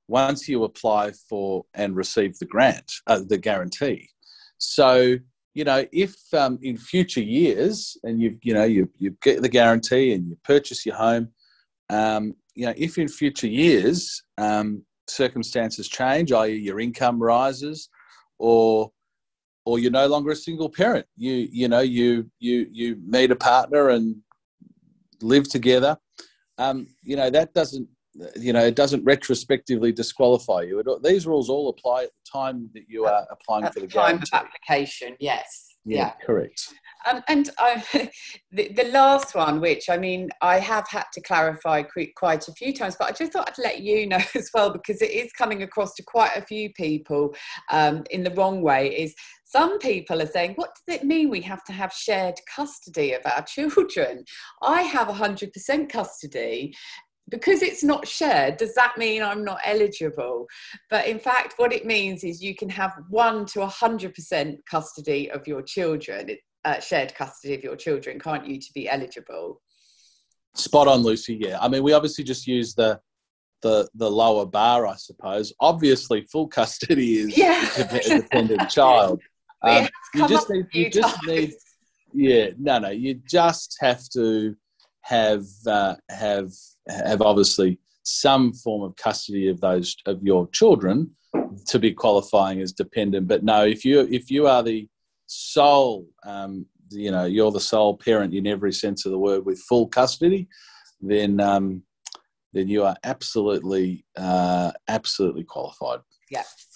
once 0.08 0.48
you 0.48 0.64
apply 0.64 1.12
for 1.30 1.66
and 1.74 1.96
receive 1.96 2.38
the 2.40 2.46
grant, 2.46 2.92
uh, 3.08 3.22
the 3.26 3.38
guarantee. 3.38 4.10
So 4.58 5.18
you 5.54 5.63
know, 5.63 5.86
if 5.92 6.16
um, 6.34 6.58
in 6.62 6.78
future 6.78 7.22
years, 7.22 7.98
and 8.04 8.20
you 8.20 8.38
you 8.42 8.54
know 8.54 8.63
you 8.63 8.89
you 8.98 9.16
get 9.22 9.42
the 9.42 9.50
guarantee 9.50 10.13
and 10.13 10.28
you 10.28 10.38
purchase 10.44 10.86
your 10.86 10.96
home, 10.96 11.30
um, 11.89 12.36
you 12.56 12.66
know, 12.66 12.74
if 12.76 12.98
in 12.98 13.08
future 13.08 13.48
years 13.48 14.24
um, 14.38 14.84
circumstances 15.08 15.88
change, 15.88 16.32
i.e., 16.32 16.56
your 16.56 16.80
income 16.80 17.22
rises, 17.22 17.89
or 18.39 18.92
or 19.66 19.80
you're 19.80 19.92
no 19.92 20.08
longer 20.08 20.32
a 20.32 20.36
single 20.36 20.70
parent, 20.70 21.06
you 21.16 21.48
you 21.52 21.68
know 21.68 21.82
you 21.82 22.30
you 22.39 22.68
you 22.72 22.98
meet 23.06 23.32
a 23.32 23.36
partner 23.36 23.89
and 23.89 24.16
live 25.22 25.48
together, 25.50 25.98
um, 26.58 26.88
you 27.04 27.16
know 27.16 27.30
that 27.30 27.54
doesn't 27.54 27.88
you 28.36 28.54
know 28.54 28.63
it 28.63 28.76
doesn't 28.76 29.04
retrospectively 29.04 29.91
disqualify 29.91 30.62
you. 30.62 30.80
It, 30.80 30.88
these 31.04 31.26
rules 31.26 31.49
all 31.49 31.69
apply 31.69 32.04
at 32.04 32.10
the 32.10 32.39
time 32.39 32.69
that 32.73 32.84
you 32.88 33.06
are 33.06 33.26
applying 33.32 33.65
at 33.65 33.73
for 33.73 33.80
the 33.80 33.88
the 33.88 33.93
time 33.93 34.17
of 34.17 34.30
application 34.34 35.15
yes 35.19 35.73
yeah. 35.86 36.13
correct. 36.26 36.73
Um, 37.10 37.21
and 37.28 37.49
I, 37.58 37.84
the, 38.52 38.69
the 38.69 38.89
last 38.91 39.36
one, 39.36 39.60
which 39.60 39.89
I 39.89 39.97
mean, 39.97 40.30
I 40.41 40.60
have 40.60 40.88
had 40.89 41.06
to 41.13 41.21
clarify 41.21 41.84
quite 42.15 42.47
a 42.47 42.54
few 42.54 42.73
times, 42.73 42.95
but 42.97 43.10
I 43.10 43.12
just 43.12 43.34
thought 43.34 43.49
I'd 43.49 43.62
let 43.62 43.82
you 43.82 44.08
know 44.08 44.19
as 44.36 44.49
well 44.54 44.71
because 44.71 45.02
it 45.02 45.12
is 45.12 45.32
coming 45.34 45.63
across 45.63 45.93
to 45.95 46.04
quite 46.04 46.36
a 46.36 46.41
few 46.41 46.71
people 46.73 47.36
um, 47.71 48.04
in 48.12 48.23
the 48.23 48.32
wrong 48.32 48.62
way. 48.62 48.89
Is 48.97 49.13
some 49.45 49.78
people 49.80 50.21
are 50.21 50.28
saying, 50.28 50.54
"What 50.56 50.71
does 50.88 50.99
it 50.99 51.06
mean 51.06 51.30
we 51.30 51.41
have 51.41 51.63
to 51.65 51.73
have 51.73 51.91
shared 51.91 52.36
custody 52.56 53.13
of 53.13 53.21
our 53.26 53.43
children?" 53.47 54.23
I 54.62 54.84
have 54.84 55.08
100% 55.10 55.89
custody. 55.89 56.73
Because 57.30 57.62
it's 57.62 57.84
not 57.84 58.08
shared, 58.08 58.58
does 58.58 58.76
that 58.76 58.98
mean 58.98 59.24
I'm 59.24 59.44
not 59.44 59.60
eligible? 59.64 60.46
But 60.90 61.08
in 61.08 61.20
fact, 61.20 61.54
what 61.58 61.72
it 61.72 61.86
means 61.86 62.24
is 62.24 62.44
you 62.44 62.54
can 62.56 62.70
have 62.70 62.94
one 63.10 63.46
to 63.48 63.60
100% 63.60 64.58
custody 64.70 65.32
of 65.32 65.48
your 65.48 65.62
children 65.62 66.38
uh, 66.66 66.80
shared 66.80 67.14
custody 67.16 67.56
of 67.56 67.64
your 67.64 67.76
children, 67.76 68.20
can't 68.20 68.48
you, 68.48 68.60
to 68.60 68.68
be 68.74 68.90
eligible? 68.90 69.62
Spot 70.56 70.88
on, 70.88 71.02
Lucy. 71.02 71.36
Yeah, 71.40 71.58
I 71.60 71.68
mean, 71.68 71.84
we 71.84 71.94
obviously 71.94 72.24
just 72.24 72.48
use 72.48 72.74
the 72.74 73.00
the 73.62 73.88
the 73.96 74.10
lower 74.10 74.46
bar, 74.46 74.86
I 74.86 74.96
suppose. 74.96 75.54
Obviously, 75.60 76.26
full 76.32 76.48
custody 76.48 77.20
is 77.20 77.38
Yeah. 77.38 77.68
a 77.78 78.22
dependent 78.22 78.70
child. 78.70 79.22
Um, 79.62 79.88
you 80.14 80.28
just 80.28 80.50
need, 80.50 80.66
you 80.74 80.90
just 80.90 81.18
need, 81.26 81.54
yeah, 82.14 82.50
no, 82.60 82.80
no, 82.80 82.90
you 82.90 83.16
just 83.28 83.78
have 83.80 84.08
to 84.10 84.56
have 85.02 85.46
uh, 85.66 85.96
have 86.10 86.52
have 86.88 87.22
obviously 87.22 87.80
some 88.04 88.54
form 88.54 88.84
of 88.84 88.96
custody 88.96 89.48
of 89.48 89.62
those 89.62 89.96
of 90.06 90.22
your 90.22 90.48
children 90.50 91.12
to 91.67 91.80
be 91.80 91.93
qualifying 91.93 92.62
as 92.62 92.72
dependent. 92.74 93.28
But 93.28 93.43
no, 93.43 93.65
if 93.65 93.86
you 93.86 94.08
if 94.12 94.30
you 94.30 94.48
are 94.48 94.63
the 94.63 94.88
sole, 95.26 96.08
um, 96.24 96.65
you 96.89 97.12
know, 97.12 97.26
you're 97.26 97.52
the 97.52 97.60
sole 97.60 97.98
parent 97.98 98.34
in 98.34 98.48
every 98.48 98.74
sense 98.74 99.06
of 99.06 99.12
the 99.12 99.19
word 99.19 99.46
with 99.46 99.60
full 99.60 99.88
custody, 99.88 100.48
then 101.02 101.39
um, 101.39 101.84
then 102.54 102.67
you 102.67 102.84
are 102.84 102.96
absolutely 103.04 104.06
uh, 104.15 104.72
absolutely 104.88 105.43
qualified. 105.43 106.00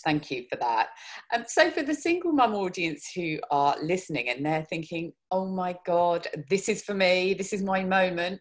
Thank 0.07 0.31
you 0.31 0.45
for 0.49 0.55
that. 0.59 0.87
Um, 1.35 1.43
so, 1.49 1.69
for 1.69 1.83
the 1.83 1.93
single 1.93 2.31
mum 2.31 2.55
audience 2.55 3.11
who 3.13 3.39
are 3.51 3.75
listening 3.83 4.29
and 4.29 4.45
they're 4.45 4.63
thinking, 4.63 5.11
oh 5.31 5.45
my 5.45 5.75
God, 5.85 6.25
this 6.49 6.69
is 6.69 6.81
for 6.81 6.93
me, 6.93 7.33
this 7.33 7.51
is 7.51 7.61
my 7.61 7.83
moment, 7.83 8.39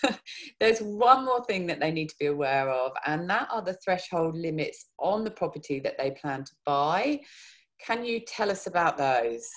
there's 0.60 0.78
one 0.78 1.24
more 1.24 1.44
thing 1.46 1.66
that 1.66 1.80
they 1.80 1.90
need 1.90 2.08
to 2.10 2.14
be 2.20 2.26
aware 2.26 2.70
of, 2.70 2.92
and 3.04 3.28
that 3.28 3.48
are 3.50 3.62
the 3.62 3.76
threshold 3.84 4.36
limits 4.36 4.90
on 5.00 5.24
the 5.24 5.30
property 5.32 5.80
that 5.80 5.98
they 5.98 6.12
plan 6.12 6.44
to 6.44 6.52
buy. 6.64 7.18
Can 7.84 8.04
you 8.04 8.20
tell 8.20 8.48
us 8.48 8.68
about 8.68 8.96
those? 8.96 9.48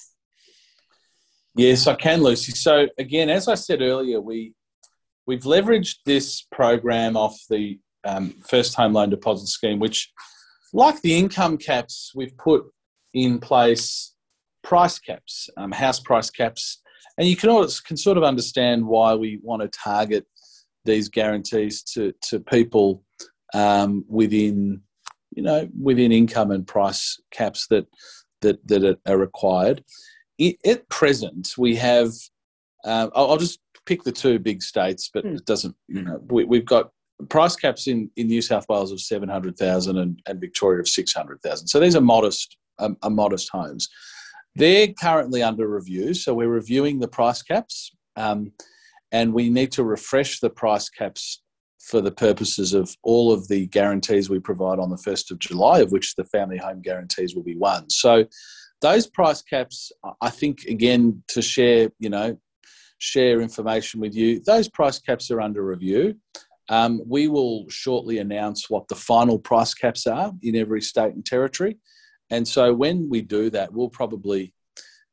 Yes, 1.55 1.85
I 1.85 1.93
can, 1.93 2.23
Lucy. 2.23 2.53
So 2.53 2.87
again, 2.97 3.29
as 3.29 3.47
I 3.47 3.53
said 3.53 3.83
earlier, 3.83 4.19
we 4.19 4.53
we've 5.27 5.43
leveraged 5.43 5.97
this 6.07 6.41
program 6.51 7.15
off 7.15 7.39
the 7.51 7.77
um, 8.03 8.33
first 8.47 8.73
home 8.73 8.93
loan 8.93 9.11
deposit 9.11 9.47
scheme, 9.47 9.77
which, 9.77 10.11
like 10.73 11.01
the 11.01 11.17
income 11.17 11.57
caps, 11.57 12.11
we've 12.15 12.35
put 12.37 12.63
in 13.13 13.39
place 13.39 14.13
price 14.63 14.99
caps, 14.99 15.49
um, 15.57 15.71
house 15.71 15.99
price 15.99 16.29
caps, 16.29 16.81
and 17.17 17.27
you 17.27 17.35
can 17.35 17.49
always, 17.49 17.79
can 17.79 17.97
sort 17.97 18.17
of 18.17 18.23
understand 18.23 18.85
why 18.85 19.13
we 19.13 19.39
want 19.41 19.61
to 19.61 19.67
target 19.69 20.25
these 20.85 21.09
guarantees 21.09 21.81
to 21.83 22.13
to 22.21 22.39
people 22.39 23.03
um, 23.53 24.03
within 24.07 24.81
you 25.35 25.43
know 25.43 25.67
within 25.81 26.11
income 26.11 26.51
and 26.51 26.67
price 26.67 27.17
caps 27.31 27.67
that 27.67 27.85
that 28.41 28.65
that 28.67 28.99
are- 29.07 29.17
required 29.17 29.83
i- 30.41 30.57
at 30.65 30.87
present, 30.89 31.53
we 31.57 31.75
have. 31.75 32.11
Um, 32.83 33.09
I'll, 33.15 33.31
I'll 33.31 33.37
just 33.37 33.59
pick 33.87 34.03
the 34.03 34.11
two 34.11 34.37
big 34.37 34.61
states, 34.61 35.09
but 35.13 35.23
Hmm. 35.23 35.35
it 35.37 35.45
doesn't. 35.45 35.75
You 35.87 36.03
know, 36.03 36.19
we, 36.29 36.43
we've 36.43 36.65
got 36.65 36.91
price 37.29 37.55
caps 37.55 37.87
in, 37.87 38.09
in 38.15 38.27
New 38.27 38.41
South 38.41 38.65
Wales 38.69 38.91
of 38.91 38.99
seven 38.99 39.29
hundred 39.29 39.57
thousand 39.57 39.97
and, 39.97 40.21
and 40.27 40.39
Victoria 40.39 40.79
of 40.79 40.89
six 40.89 41.13
hundred 41.13 41.41
thousand. 41.41 41.67
So 41.67 41.79
these 41.79 41.95
are 41.95 42.01
modest, 42.01 42.57
um, 42.79 42.97
are 43.03 43.09
modest 43.09 43.49
homes. 43.49 43.87
They're 44.55 44.89
currently 44.93 45.43
under 45.43 45.67
review, 45.67 46.13
so 46.13 46.33
we're 46.33 46.47
reviewing 46.47 46.99
the 46.99 47.07
price 47.07 47.41
caps, 47.41 47.91
um, 48.15 48.51
and 49.11 49.33
we 49.33 49.49
need 49.49 49.71
to 49.73 49.83
refresh 49.83 50.39
the 50.39 50.49
price 50.49 50.89
caps 50.89 51.41
for 51.79 52.01
the 52.01 52.11
purposes 52.11 52.73
of 52.73 52.95
all 53.03 53.31
of 53.31 53.47
the 53.47 53.67
guarantees 53.67 54.29
we 54.29 54.39
provide 54.39 54.79
on 54.79 54.89
the 54.89 54.97
first 54.97 55.29
of 55.29 55.39
July, 55.39 55.79
of 55.81 55.91
which 55.91 56.15
the 56.15 56.23
family 56.23 56.57
home 56.57 56.81
guarantees 56.81 57.35
will 57.35 57.43
be 57.43 57.55
one. 57.55 57.89
So 57.89 58.25
those 58.81 59.07
price 59.07 59.41
caps, 59.41 59.91
I 60.19 60.29
think, 60.29 60.63
again, 60.65 61.23
to 61.29 61.41
share, 61.41 61.89
you 61.99 62.09
know, 62.09 62.39
share 62.97 63.41
information 63.41 63.99
with 63.99 64.15
you, 64.15 64.39
those 64.39 64.67
price 64.69 64.99
caps 64.99 65.29
are 65.31 65.41
under 65.41 65.63
review. 65.63 66.15
Um, 66.69 67.01
we 67.05 67.27
will 67.27 67.65
shortly 67.69 68.17
announce 68.17 68.69
what 68.69 68.87
the 68.87 68.95
final 68.95 69.37
price 69.37 69.73
caps 69.73 70.07
are 70.07 70.31
in 70.41 70.55
every 70.55 70.81
state 70.81 71.13
and 71.13 71.25
territory. 71.25 71.77
And 72.31 72.47
so 72.47 72.73
when 72.73 73.07
we 73.09 73.21
do 73.21 73.49
that, 73.51 73.71
we'll 73.71 73.89
probably 73.89 74.53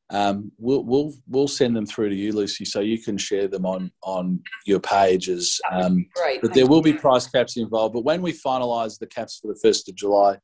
um, 0.09 0.51
we'll, 0.59 0.83
we'll 0.83 1.13
we'll 1.27 1.47
send 1.47 1.75
them 1.75 1.85
through 1.85 2.09
to 2.09 2.15
you, 2.15 2.33
Lucy, 2.33 2.65
so 2.65 2.81
you 2.81 3.01
can 3.01 3.17
share 3.17 3.47
them 3.47 3.65
on 3.65 3.91
on 4.03 4.41
your 4.65 4.79
pages. 4.79 5.59
Um, 5.71 6.05
but 6.41 6.53
there 6.53 6.67
will 6.67 6.81
be 6.81 6.93
price 6.93 7.27
caps 7.27 7.57
involved. 7.57 7.93
But 7.93 8.03
when 8.03 8.21
we 8.21 8.31
finalise 8.33 8.99
the 8.99 9.07
caps 9.07 9.39
for 9.39 9.47
the 9.47 9.59
first 9.61 9.89
of 9.89 9.95
July, 9.95 10.37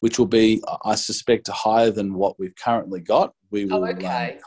which 0.00 0.18
will 0.18 0.26
be, 0.26 0.62
I 0.84 0.96
suspect, 0.96 1.48
higher 1.48 1.90
than 1.90 2.14
what 2.14 2.38
we've 2.38 2.54
currently 2.56 3.00
got, 3.00 3.32
we 3.50 3.64
will 3.64 3.84
Oh, 3.84 3.84
um, 3.84 4.38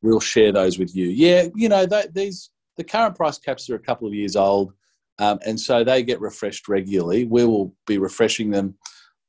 we'll 0.00 0.20
share 0.20 0.52
those 0.52 0.78
with 0.78 0.94
you. 0.94 1.06
Yeah, 1.06 1.48
you 1.54 1.68
know 1.68 1.86
these 2.12 2.50
the 2.76 2.84
current 2.84 3.16
price 3.16 3.38
caps 3.38 3.68
are 3.68 3.76
a 3.76 3.80
couple 3.80 4.08
of 4.08 4.14
years 4.14 4.36
old, 4.36 4.72
um, 5.18 5.38
and 5.46 5.58
so 5.58 5.84
they 5.84 6.02
get 6.02 6.20
refreshed 6.20 6.68
regularly. 6.68 7.24
We 7.24 7.44
will 7.44 7.74
be 7.86 7.98
refreshing 7.98 8.50
them 8.50 8.76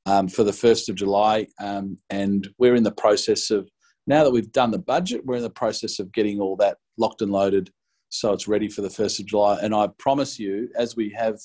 um, 0.05 0.27
for 0.27 0.43
the 0.43 0.53
first 0.53 0.89
of 0.89 0.95
July, 0.95 1.47
um, 1.59 1.97
and 2.09 2.47
we're 2.57 2.75
in 2.75 2.83
the 2.83 2.91
process 2.91 3.51
of 3.51 3.69
now 4.07 4.23
that 4.23 4.31
we've 4.31 4.51
done 4.51 4.71
the 4.71 4.79
budget, 4.79 5.25
we're 5.25 5.37
in 5.37 5.43
the 5.43 5.49
process 5.49 5.99
of 5.99 6.11
getting 6.11 6.39
all 6.39 6.55
that 6.57 6.77
locked 6.97 7.21
and 7.21 7.31
loaded, 7.31 7.71
so 8.09 8.33
it's 8.33 8.47
ready 8.47 8.69
for 8.69 8.81
the 8.81 8.89
first 8.89 9.19
of 9.19 9.25
July. 9.25 9.57
And 9.61 9.73
I 9.73 9.89
promise 9.97 10.37
you, 10.39 10.69
as 10.75 10.95
we 10.95 11.09
have, 11.17 11.39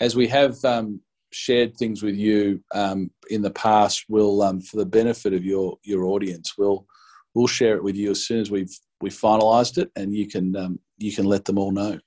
as 0.00 0.16
we 0.16 0.26
have 0.28 0.62
um, 0.64 1.00
shared 1.32 1.76
things 1.76 2.02
with 2.02 2.16
you 2.16 2.62
um, 2.74 3.10
in 3.28 3.42
the 3.42 3.50
past, 3.50 4.04
we'll 4.08 4.42
um, 4.42 4.60
for 4.60 4.78
the 4.78 4.86
benefit 4.86 5.34
of 5.34 5.44
your 5.44 5.76
your 5.82 6.04
audience, 6.04 6.54
we'll 6.56 6.86
we'll 7.34 7.46
share 7.46 7.76
it 7.76 7.84
with 7.84 7.96
you 7.96 8.10
as 8.10 8.26
soon 8.26 8.40
as 8.40 8.50
we've 8.50 8.74
we 9.02 9.10
finalised 9.10 9.76
it, 9.76 9.90
and 9.96 10.14
you 10.14 10.26
can 10.28 10.78
you 10.98 11.12
can 11.12 11.26
let 11.26 11.44
them 11.44 11.58
all 11.58 11.72
know. 11.72 11.98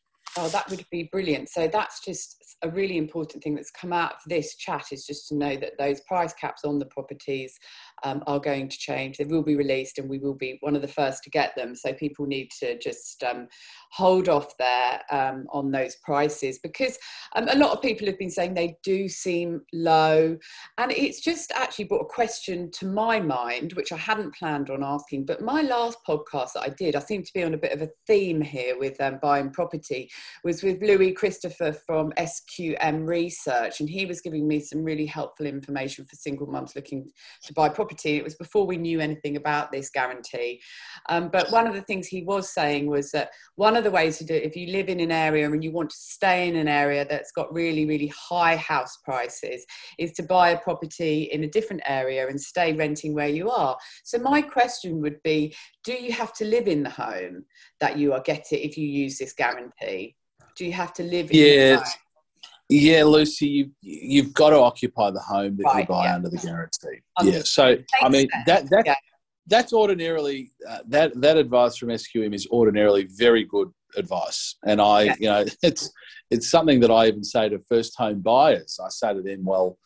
Oh, 0.41 0.47
that 0.47 0.69
would 0.69 0.85
be 0.89 1.03
brilliant. 1.11 1.49
So 1.49 1.67
that's 1.67 1.99
just 1.99 2.38
a 2.61 2.69
really 2.69 2.97
important 2.97 3.43
thing 3.43 3.55
that's 3.55 3.71
come 3.71 3.93
out 3.93 4.13
of 4.13 4.19
this 4.27 4.55
chat 4.55 4.87
is 4.91 5.05
just 5.05 5.27
to 5.29 5.35
know 5.35 5.55
that 5.57 5.77
those 5.77 6.01
price 6.01 6.33
caps 6.33 6.63
on 6.63 6.79
the 6.79 6.85
properties 6.85 7.57
um, 8.03 8.23
are 8.27 8.39
going 8.39 8.69
to 8.69 8.77
change. 8.77 9.17
They 9.17 9.25
will 9.25 9.43
be 9.43 9.55
released, 9.55 9.97
and 9.97 10.09
we 10.09 10.19
will 10.19 10.35
be 10.35 10.57
one 10.61 10.75
of 10.75 10.81
the 10.81 10.87
first 10.87 11.23
to 11.23 11.29
get 11.29 11.55
them. 11.55 11.75
So 11.75 11.93
people 11.93 12.25
need 12.25 12.49
to 12.59 12.77
just 12.79 13.23
um, 13.23 13.47
hold 13.91 14.29
off 14.29 14.57
there 14.57 15.01
um, 15.11 15.45
on 15.51 15.71
those 15.71 15.95
prices 16.03 16.59
because 16.59 16.97
um, 17.35 17.47
a 17.49 17.57
lot 17.57 17.71
of 17.71 17.81
people 17.81 18.07
have 18.07 18.19
been 18.19 18.29
saying 18.29 18.53
they 18.53 18.77
do 18.83 19.07
seem 19.07 19.61
low, 19.73 20.37
and 20.77 20.91
it's 20.91 21.21
just 21.21 21.51
actually 21.55 21.85
brought 21.85 22.01
a 22.01 22.05
question 22.05 22.71
to 22.71 22.85
my 22.85 23.19
mind, 23.19 23.73
which 23.73 23.91
I 23.91 23.97
hadn't 23.97 24.35
planned 24.35 24.69
on 24.69 24.83
asking. 24.83 25.25
But 25.25 25.41
my 25.41 25.61
last 25.61 25.97
podcast 26.07 26.53
that 26.53 26.63
I 26.63 26.69
did, 26.69 26.95
I 26.95 26.99
seem 26.99 27.23
to 27.23 27.33
be 27.33 27.43
on 27.43 27.53
a 27.53 27.57
bit 27.57 27.73
of 27.73 27.81
a 27.81 27.89
theme 28.07 28.41
here 28.41 28.77
with 28.77 28.99
um, 29.01 29.19
buying 29.21 29.51
property, 29.51 30.09
was 30.43 30.63
with 30.63 30.81
Louis 30.81 31.11
Christopher 31.11 31.73
from 31.73 32.13
SQM 32.41 33.07
Research, 33.07 33.79
and 33.79 33.89
he 33.89 34.05
was 34.05 34.21
giving 34.21 34.47
me 34.47 34.59
some 34.59 34.83
really 34.83 35.05
helpful 35.05 35.45
information 35.45 36.05
for 36.05 36.15
single 36.15 36.47
mums 36.47 36.75
looking 36.75 37.09
to 37.43 37.53
buy 37.53 37.69
property. 37.69 38.17
It 38.17 38.23
was 38.23 38.35
before 38.35 38.65
we 38.65 38.77
knew 38.77 38.99
anything 38.99 39.35
about 39.35 39.71
this 39.71 39.89
guarantee. 39.89 40.61
Um, 41.07 41.29
but 41.29 41.51
one 41.51 41.67
of 41.67 41.73
the 41.73 41.81
things 41.81 42.07
he 42.07 42.23
was 42.23 42.53
saying 42.53 42.87
was 42.87 43.11
that 43.11 43.31
one 43.55 43.75
of 43.75 43.83
the 43.83 43.91
ways 43.91 44.17
to 44.19 44.25
do 44.25 44.33
it, 44.33 44.43
if 44.43 44.55
you 44.55 44.71
live 44.71 44.89
in 44.89 44.99
an 44.99 45.11
area 45.11 45.49
and 45.49 45.63
you 45.63 45.71
want 45.71 45.89
to 45.89 45.97
stay 45.97 46.47
in 46.47 46.55
an 46.55 46.67
area 46.67 47.05
that's 47.07 47.31
got 47.31 47.53
really, 47.53 47.85
really 47.85 48.11
high 48.15 48.55
house 48.55 48.97
prices, 49.03 49.65
is 49.97 50.11
to 50.13 50.23
buy 50.23 50.49
a 50.49 50.59
property 50.59 51.23
in 51.23 51.43
a 51.43 51.49
different 51.49 51.81
area 51.85 52.27
and 52.27 52.39
stay 52.39 52.73
renting 52.73 53.13
where 53.13 53.27
you 53.27 53.49
are. 53.49 53.77
So 54.03 54.17
my 54.17 54.41
question 54.41 55.01
would 55.01 55.21
be, 55.23 55.55
do 55.83 55.93
you 55.93 56.11
have 56.13 56.33
to 56.33 56.45
live 56.45 56.67
in 56.67 56.83
the 56.83 56.89
home 56.89 57.45
that 57.79 57.97
you 57.97 58.13
are 58.13 58.21
getting 58.21 58.59
if 58.59 58.77
you 58.77 58.87
use 58.87 59.17
this 59.17 59.33
guarantee? 59.33 60.15
Do 60.55 60.65
you 60.65 60.73
have 60.73 60.93
to 60.93 61.03
live 61.03 61.31
in 61.31 61.37
yeah, 61.37 61.83
yeah, 62.69 63.03
Lucy, 63.03 63.47
you, 63.47 63.71
you've 63.81 64.33
got 64.33 64.51
to 64.51 64.57
occupy 64.57 65.09
the 65.09 65.19
home 65.19 65.57
that 65.57 65.63
right, 65.63 65.81
you 65.81 65.87
buy 65.87 66.05
yeah. 66.05 66.15
under 66.15 66.29
the 66.29 66.37
guarantee. 66.37 67.01
yeah, 67.23 67.41
so 67.43 67.75
I 68.01 68.09
mean 68.09 68.27
that 68.45 68.69
that 68.69 68.83
yeah. 68.85 68.95
that's 69.47 69.73
ordinarily 69.73 70.51
uh, 70.67 70.79
that 70.87 71.19
that 71.19 71.37
advice 71.37 71.77
from 71.77 71.89
SQM 71.89 72.33
is 72.33 72.47
ordinarily 72.51 73.07
very 73.09 73.43
good 73.43 73.71
advice, 73.97 74.55
and 74.63 74.79
I 74.79 75.03
yeah. 75.03 75.15
you 75.19 75.29
know 75.29 75.45
it's 75.63 75.91
it's 76.29 76.47
something 76.47 76.79
that 76.81 76.91
I 76.91 77.07
even 77.07 77.23
say 77.23 77.49
to 77.49 77.59
first 77.67 77.97
home 77.97 78.21
buyers. 78.21 78.79
I 78.83 78.89
say 78.89 79.15
to 79.15 79.21
them, 79.23 79.45
well, 79.45 79.79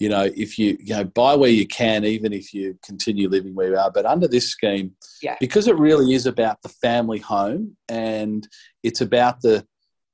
you 0.00 0.08
know, 0.08 0.28
if 0.34 0.58
you 0.58 0.76
you 0.80 0.96
know 0.96 1.04
buy 1.04 1.36
where 1.36 1.50
you 1.50 1.68
can, 1.68 2.04
even 2.04 2.32
if 2.32 2.52
you 2.52 2.76
continue 2.84 3.28
living 3.28 3.54
where 3.54 3.70
you 3.70 3.76
are, 3.76 3.92
but 3.92 4.06
under 4.06 4.26
this 4.26 4.48
scheme, 4.48 4.92
yeah. 5.22 5.36
because 5.38 5.68
it 5.68 5.78
really 5.78 6.14
is 6.14 6.26
about 6.26 6.60
the 6.62 6.68
family 6.68 7.20
home 7.20 7.76
and 7.88 8.48
it's 8.82 9.02
about 9.02 9.40
the 9.40 9.64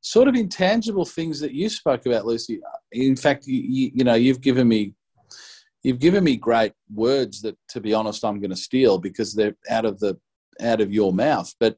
sort 0.00 0.28
of 0.28 0.34
intangible 0.34 1.04
things 1.04 1.40
that 1.40 1.52
you 1.52 1.68
spoke 1.68 2.06
about, 2.06 2.26
Lucy. 2.26 2.60
In 2.92 3.16
fact, 3.16 3.46
you, 3.46 3.60
you, 3.60 3.90
you 3.94 4.04
know, 4.04 4.14
you've 4.14 4.40
given 4.40 4.68
me 4.68 4.94
you've 5.82 5.98
given 5.98 6.24
me 6.24 6.36
great 6.36 6.72
words 6.92 7.40
that, 7.42 7.56
to 7.70 7.80
be 7.80 7.94
honest, 7.94 8.24
I'm 8.24 8.40
going 8.40 8.50
to 8.50 8.56
steal 8.56 8.98
because 8.98 9.34
they're 9.34 9.56
out 9.70 9.84
of 9.84 9.98
the 9.98 10.18
out 10.60 10.80
of 10.80 10.92
your 10.92 11.12
mouth. 11.12 11.54
But 11.58 11.76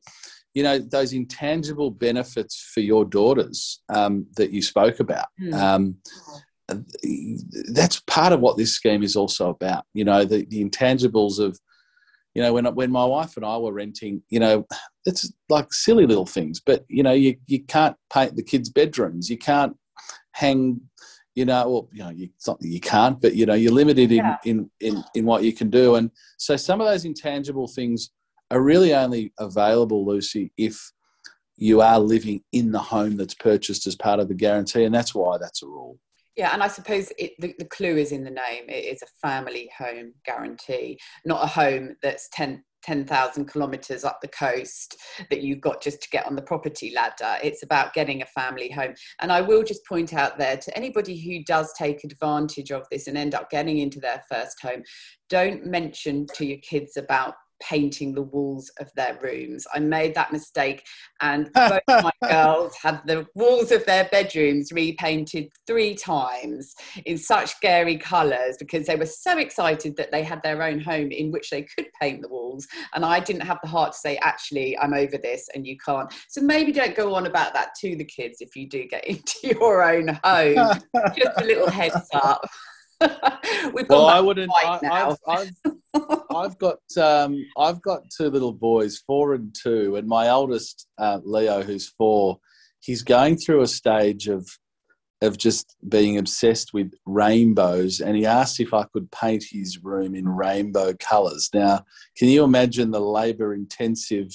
you 0.55 0.63
know, 0.63 0.79
those 0.79 1.13
intangible 1.13 1.91
benefits 1.91 2.71
for 2.75 2.81
your 2.81 3.05
daughters 3.05 3.81
um, 3.89 4.27
that 4.37 4.51
you 4.51 4.61
spoke 4.61 5.01
about. 5.01 5.27
Mm. 5.41 5.55
Um, 5.55 5.97
that's 7.73 8.01
part 8.01 8.33
of 8.33 8.41
what 8.41 8.57
this 8.57 8.73
scheme 8.73 9.03
is 9.03 9.17
also 9.17 9.51
about. 9.51 9.85
You 9.95 10.05
know, 10.05 10.25
the, 10.25 10.45
the 10.47 10.65
intangibles 10.65 11.39
of 11.39 11.59
you 12.35 12.43
know, 12.43 12.53
when 12.53 12.67
when 12.75 12.91
my 12.91 13.05
wife 13.05 13.37
and 13.37 13.45
I 13.45 13.57
were 13.59 13.73
renting, 13.73 14.23
you 14.31 14.41
know, 14.41 14.67
it's 15.05 15.33
like 15.49 15.73
silly 15.73 16.07
little 16.07 16.27
things, 16.27 16.61
but 16.61 16.85
you 16.89 17.03
know, 17.03 17.13
you 17.13 17.37
you 17.47 17.63
can't 17.65 17.97
paint 18.13 18.37
the 18.37 18.43
kids' 18.43 18.71
bedrooms, 18.71 19.29
you 19.29 19.39
can't 19.39 19.77
hang, 20.33 20.81
you 21.35 21.45
know, 21.45 21.69
well, 21.69 21.89
you 21.93 22.03
know, 22.03 22.11
you, 22.11 22.29
it's 22.35 22.47
not 22.47 22.59
that 22.61 22.69
you 22.69 22.81
can't, 22.81 23.21
but 23.21 23.35
you 23.35 23.45
know, 23.45 23.55
you're 23.55 23.73
limited 23.73 24.11
yeah. 24.11 24.37
in, 24.45 24.71
in 24.81 24.95
in 24.95 25.05
in 25.15 25.25
what 25.25 25.45
you 25.45 25.53
can 25.53 25.71
do, 25.71 25.97
and 25.97 26.11
so 26.39 26.57
some 26.57 26.81
of 26.81 26.87
those 26.87 27.05
intangible 27.05 27.69
things 27.69 28.11
are 28.51 28.61
really 28.61 28.95
only 28.95 29.33
available, 29.39 30.07
Lucy, 30.07 30.53
if 30.57 30.93
you 31.57 31.81
are 31.81 31.99
living 31.99 32.43
in 32.53 32.73
the 32.73 32.79
home 32.79 33.17
that's 33.17 33.35
purchased 33.35 33.87
as 33.87 33.97
part 33.97 34.21
of 34.21 34.29
the 34.29 34.35
guarantee, 34.35 34.85
and 34.85 34.95
that's 34.95 35.15
why 35.15 35.39
that's 35.39 35.63
a 35.63 35.67
rule. 35.67 35.99
Yeah, 36.37 36.51
and 36.55 36.63
I 36.63 36.69
suppose 36.69 37.13
it, 37.19 37.33
the, 37.39 37.55
the 37.59 37.67
clue 37.67 37.97
is 37.97 38.11
in 38.11 38.25
the 38.25 38.31
name. 38.31 38.65
It 38.69 38.87
is 38.87 39.03
a 39.03 39.27
family 39.27 39.71
home 39.77 40.15
guarantee, 40.25 40.99
not 41.27 41.45
a 41.45 41.47
home 41.47 41.95
that's 42.03 42.29
10, 42.33 42.65
10,000 42.83 43.53
kilometres 43.53 44.03
up 44.03 44.19
the 44.23 44.29
coast 44.29 44.97
that 45.31 45.43
you've 45.43 45.61
got 45.61 45.83
just 45.83 46.03
to 46.03 46.09
get 46.11 46.27
on 46.27 46.35
the 46.35 46.43
property 46.43 46.93
ladder. 46.95 47.37
It's 47.43 47.63
about 47.63 47.93
getting 47.93 48.23
a 48.23 48.27
family 48.27 48.71
home. 48.71 48.95
And 49.21 49.31
I 49.31 49.43
will 49.43 49.63
just 49.63 49.87
point 49.87 50.15
out 50.15 50.39
there 50.39 50.57
to 50.57 50.77
anybody 50.77 51.21
who 51.21 51.45
does 51.45 51.73
take 51.75 52.03
advantage 52.03 52.73
of 52.73 52.87
this 52.91 53.07
and 53.07 53.19
end 53.19 53.35
up 53.35 53.51
getting 53.51 53.79
into 53.79 54.01
their 54.01 54.23
first 54.31 54.61
home, 54.63 54.83
don't 55.29 55.67
mention 55.67 56.27
to 56.35 56.47
your 56.47 56.59
kids 56.59 56.97
about 56.97 57.35
painting 57.63 58.15
the 58.15 58.23
walls 58.23 58.71
of 58.81 58.91
their 58.95 59.19
rooms. 59.23 59.67
I 59.75 59.79
made 59.79 60.15
that 60.15 60.33
mistake, 60.33 60.85
and 61.21 61.51
both 61.55 61.83
my 61.89 62.13
girls 62.29 62.75
had 62.83 63.01
the 63.07 63.27
walls 63.35 63.71
of 63.71 63.85
their 63.87 64.09
bedrooms 64.11 64.73
repainted 64.73 65.49
three 65.67 65.95
times 65.95 66.75
in 67.07 67.19
such 67.19 67.51
scary 67.51 67.97
colours 67.97 68.57
because 68.59 68.87
they 68.87 68.97
were 68.97 69.07
so 69.07 69.39
excited 69.39 69.97
that 69.97 70.11
they 70.11 70.23
had 70.23 70.43
their 70.43 70.63
own 70.63 70.81
home 70.81 71.11
in 71.11 71.31
which 71.31 71.51
they 71.51 71.63
could 71.63 71.87
paint 72.01 72.23
the 72.23 72.29
walls. 72.29 72.67
And 72.95 73.05
I 73.05 73.21
didn't 73.21 73.43
have 73.43 73.59
the 73.63 73.69
heart 73.69 73.93
to 73.93 73.99
say, 73.99 74.19
actually, 74.23 74.79
I'm 74.79 74.95
over 74.95 75.19
this 75.19 75.49
and 75.55 75.67
you 75.67 75.77
can't. 75.85 76.13
So 76.29 76.41
maybe 76.41 76.73
don't 76.73 76.97
go 76.97 77.15
on 77.15 77.27
about 77.27 77.55
that 77.55 77.75
to 77.81 77.97
the 77.97 78.05
kids 78.05 78.41
if 78.41 78.57
you 78.57 78.69
do 78.69 78.87
get 78.87 79.07
into 79.07 79.35
your 79.57 79.83
own 79.83 80.09
home. 80.25 80.81
Just 81.17 81.41
a 81.41 81.45
little 81.45 81.71
heads 81.71 82.09
up. 82.15 82.49
well, 83.89 84.07
I 84.07 84.21
wouldn't. 84.21 84.53
I, 84.55 84.79
have 84.83 85.19
I've, 85.27 85.51
I've 86.35 86.59
got 86.59 86.79
um, 86.97 87.45
I've 87.59 87.83
got 87.83 88.03
two 88.17 88.31
little 88.31 88.53
boys, 88.53 89.03
four 89.07 89.35
and 89.35 89.55
two, 89.55 89.97
and 89.97 90.07
my 90.07 90.27
eldest 90.27 90.89
uh, 90.99 91.21
Leo, 91.25 91.63
who's 91.63 91.89
four, 91.89 92.39
he's 92.81 93.03
going 93.03 93.37
through 93.37 93.63
a 93.63 93.67
stage 93.67 94.29
of 94.29 94.47
of 95.23 95.39
just 95.39 95.77
being 95.89 96.19
obsessed 96.19 96.75
with 96.75 96.93
rainbows, 97.07 98.01
and 98.01 98.17
he 98.17 98.27
asked 98.27 98.59
if 98.59 98.75
I 98.75 98.85
could 98.93 99.11
paint 99.13 99.45
his 99.51 99.83
room 99.83 100.15
in 100.15 100.29
rainbow 100.29 100.95
colours. 100.99 101.49
Now, 101.55 101.85
can 102.17 102.29
you 102.29 102.43
imagine 102.43 102.91
the 102.91 103.01
labour-intensive 103.01 104.33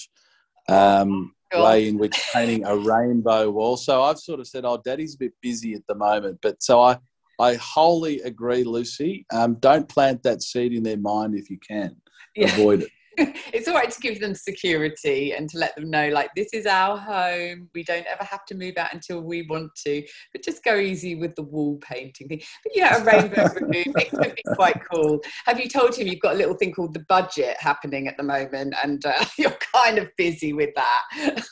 um, 0.69 1.34
way 1.53 1.89
in 1.89 1.97
which 1.97 2.15
painting 2.34 2.65
a 2.65 2.77
rainbow 2.77 3.49
wall? 3.49 3.75
So 3.75 4.01
I've 4.01 4.19
sort 4.19 4.39
of 4.39 4.47
said, 4.47 4.63
"Oh, 4.63 4.82
Daddy's 4.84 5.15
a 5.15 5.19
bit 5.19 5.34
busy 5.41 5.73
at 5.73 5.86
the 5.88 5.95
moment," 5.95 6.39
but 6.41 6.63
so 6.63 6.82
I 6.82 6.99
I 7.39 7.56
wholly 7.56 8.21
agree, 8.21 8.63
Lucy. 8.63 9.26
Um, 9.32 9.56
don't 9.56 9.88
plant 9.88 10.23
that 10.23 10.41
seed 10.41 10.73
in 10.73 10.84
their 10.84 10.97
mind 10.97 11.36
if 11.36 11.50
you 11.50 11.60
can. 11.60 11.95
Yeah. 12.36 12.54
Avoid 12.54 12.84
it. 12.84 12.89
it's 13.52 13.67
all 13.67 13.73
right 13.73 13.89
to 13.89 14.00
give 14.00 14.19
them 14.19 14.36
security 14.36 15.34
and 15.34 15.50
to 15.50 15.58
let 15.58 15.76
them 15.76 15.89
know, 15.89 16.10
like, 16.10 16.30
this 16.36 16.50
is 16.54 16.67
our 16.67 16.97
home. 16.97 17.67
We 17.73 17.84
don't 17.84 18.06
ever 18.06 18.23
have 18.23 18.45
to 18.45 18.56
move 18.56 18.78
out 18.78 18.93
until 18.93 19.21
we 19.21 19.41
want 19.50 19.71
to. 19.86 20.04
But 20.32 20.43
just 20.43 20.63
go 20.63 20.76
easy 20.76 21.15
with 21.15 21.36
the 21.36 21.41
wall 21.41 21.78
painting 21.78 22.28
thing. 22.28 22.41
But 22.63 22.76
yeah, 22.76 22.97
a 22.97 23.04
rainbow 23.04 23.47
room, 23.56 23.71
it 23.73 24.12
could 24.12 24.36
be 24.36 24.43
quite 24.54 24.80
cool. 24.91 25.19
Have 25.47 25.60
you 25.60 25.67
told 25.67 25.95
him 25.95 26.08
you've 26.08 26.19
got 26.19 26.36
a 26.36 26.38
little 26.38 26.54
thing 26.56 26.73
called 26.73 26.93
the 26.93 27.06
budget 27.10 27.58
happening 27.60 28.08
at 28.08 28.17
the 28.17 28.23
moment 28.23 28.76
and 28.84 29.04
uh, 29.04 29.26
you're 29.38 29.58
kind 29.76 29.97
of 29.97 30.10
busy 30.15 30.54
with 30.54 30.69
that? 30.76 31.43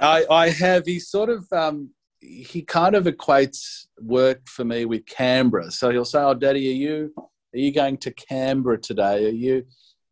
I, 0.00 0.24
I 0.30 0.50
have. 0.50 0.86
He 0.86 1.00
sort 1.00 1.28
of. 1.28 1.44
Um, 1.52 1.90
he 2.20 2.62
kind 2.62 2.94
of 2.94 3.04
equates 3.04 3.86
work 4.00 4.48
for 4.48 4.64
me 4.64 4.84
with 4.84 5.06
Canberra. 5.06 5.70
So 5.70 5.90
he'll 5.90 6.04
say, 6.04 6.20
"Oh, 6.20 6.34
Daddy, 6.34 6.68
are 6.68 6.74
you 6.74 7.14
are 7.16 7.58
you 7.58 7.72
going 7.72 7.96
to 7.98 8.12
Canberra 8.12 8.78
today? 8.78 9.26
Are 9.26 9.30
you?" 9.30 9.64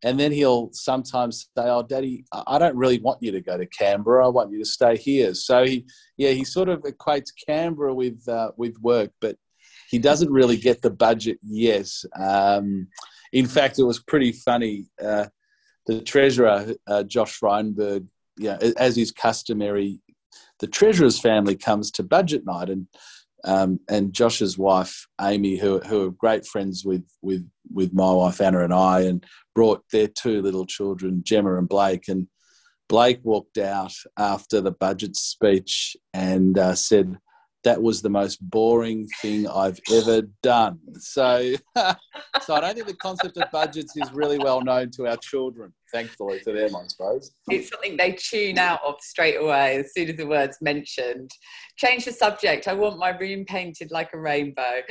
And 0.03 0.19
then 0.19 0.31
he'll 0.31 0.69
sometimes 0.73 1.49
say, 1.57 1.63
"Oh, 1.65 1.83
Daddy, 1.83 2.25
I 2.31 2.57
don't 2.59 2.75
really 2.75 2.99
want 2.99 3.21
you 3.21 3.31
to 3.31 3.41
go 3.41 3.57
to 3.57 3.65
Canberra. 3.65 4.25
I 4.25 4.29
want 4.29 4.51
you 4.51 4.59
to 4.59 4.65
stay 4.65 4.95
here." 4.95 5.33
So 5.33 5.65
he, 5.65 5.85
yeah, 6.17 6.31
he 6.31 6.43
sort 6.43 6.69
of 6.69 6.81
equates 6.83 7.31
Canberra 7.47 7.93
with 7.93 8.27
uh, 8.27 8.51
with 8.57 8.77
work, 8.81 9.11
but 9.19 9.35
he 9.89 9.99
doesn't 9.99 10.31
really 10.31 10.57
get 10.57 10.81
the 10.81 10.89
budget. 10.89 11.39
Yes, 11.41 12.05
um, 12.17 12.87
in 13.33 13.47
fact, 13.47 13.79
it 13.79 13.83
was 13.83 13.99
pretty 13.99 14.31
funny. 14.31 14.85
Uh, 15.03 15.27
the 15.87 16.01
treasurer, 16.01 16.73
uh, 16.87 17.03
Josh 17.03 17.39
Frydenberg, 17.39 18.05
yeah, 18.37 18.57
as 18.77 18.97
is 18.97 19.11
customary, 19.11 20.01
the 20.59 20.67
treasurer's 20.67 21.19
family 21.19 21.55
comes 21.55 21.91
to 21.91 22.03
budget 22.03 22.45
night, 22.45 22.69
and 22.69 22.87
um, 23.43 23.79
and 23.89 24.13
Josh's 24.13 24.57
wife 24.57 25.07
Amy, 25.21 25.57
who 25.57 25.79
who 25.79 26.07
are 26.07 26.11
great 26.11 26.45
friends 26.45 26.83
with 26.85 27.05
with 27.21 27.47
with 27.71 27.93
my 27.93 28.11
wife 28.11 28.41
Anna 28.41 28.63
and 28.63 28.73
I, 28.73 29.01
and 29.01 29.25
brought 29.53 29.83
their 29.91 30.07
two 30.07 30.41
little 30.41 30.65
children, 30.65 31.21
Gemma 31.23 31.57
and 31.57 31.69
Blake, 31.69 32.07
and 32.07 32.27
Blake 32.89 33.19
walked 33.23 33.57
out 33.57 33.93
after 34.17 34.61
the 34.61 34.71
budget 34.71 35.15
speech 35.15 35.97
and 36.13 36.57
uh, 36.57 36.73
said, 36.73 37.17
that 37.63 37.81
was 37.81 38.01
the 38.01 38.09
most 38.09 38.37
boring 38.49 39.07
thing 39.21 39.47
I've 39.47 39.79
ever 39.91 40.21
done. 40.41 40.79
So, 40.99 41.53
so 41.75 42.53
I 42.53 42.61
don't 42.61 42.75
think 42.75 42.87
the 42.87 42.95
concept 42.95 43.37
of 43.37 43.51
budgets 43.51 43.97
is 43.97 44.11
really 44.13 44.37
well 44.37 44.61
known 44.61 44.89
to 44.91 45.07
our 45.07 45.17
children, 45.17 45.73
thankfully 45.93 46.39
to 46.41 46.51
them, 46.51 46.75
I 46.75 46.83
suppose. 46.87 47.31
It's 47.49 47.69
something 47.69 47.97
they 47.97 48.13
tune 48.13 48.57
out 48.57 48.81
of 48.85 48.95
straight 49.01 49.35
away 49.35 49.77
as 49.77 49.93
soon 49.93 50.09
as 50.09 50.17
the 50.17 50.27
word's 50.27 50.57
mentioned. 50.61 51.31
Change 51.77 52.05
the 52.05 52.11
subject. 52.11 52.67
I 52.67 52.73
want 52.73 52.99
my 52.99 53.09
room 53.09 53.45
painted 53.45 53.91
like 53.91 54.09
a 54.13 54.19
rainbow. 54.19 54.81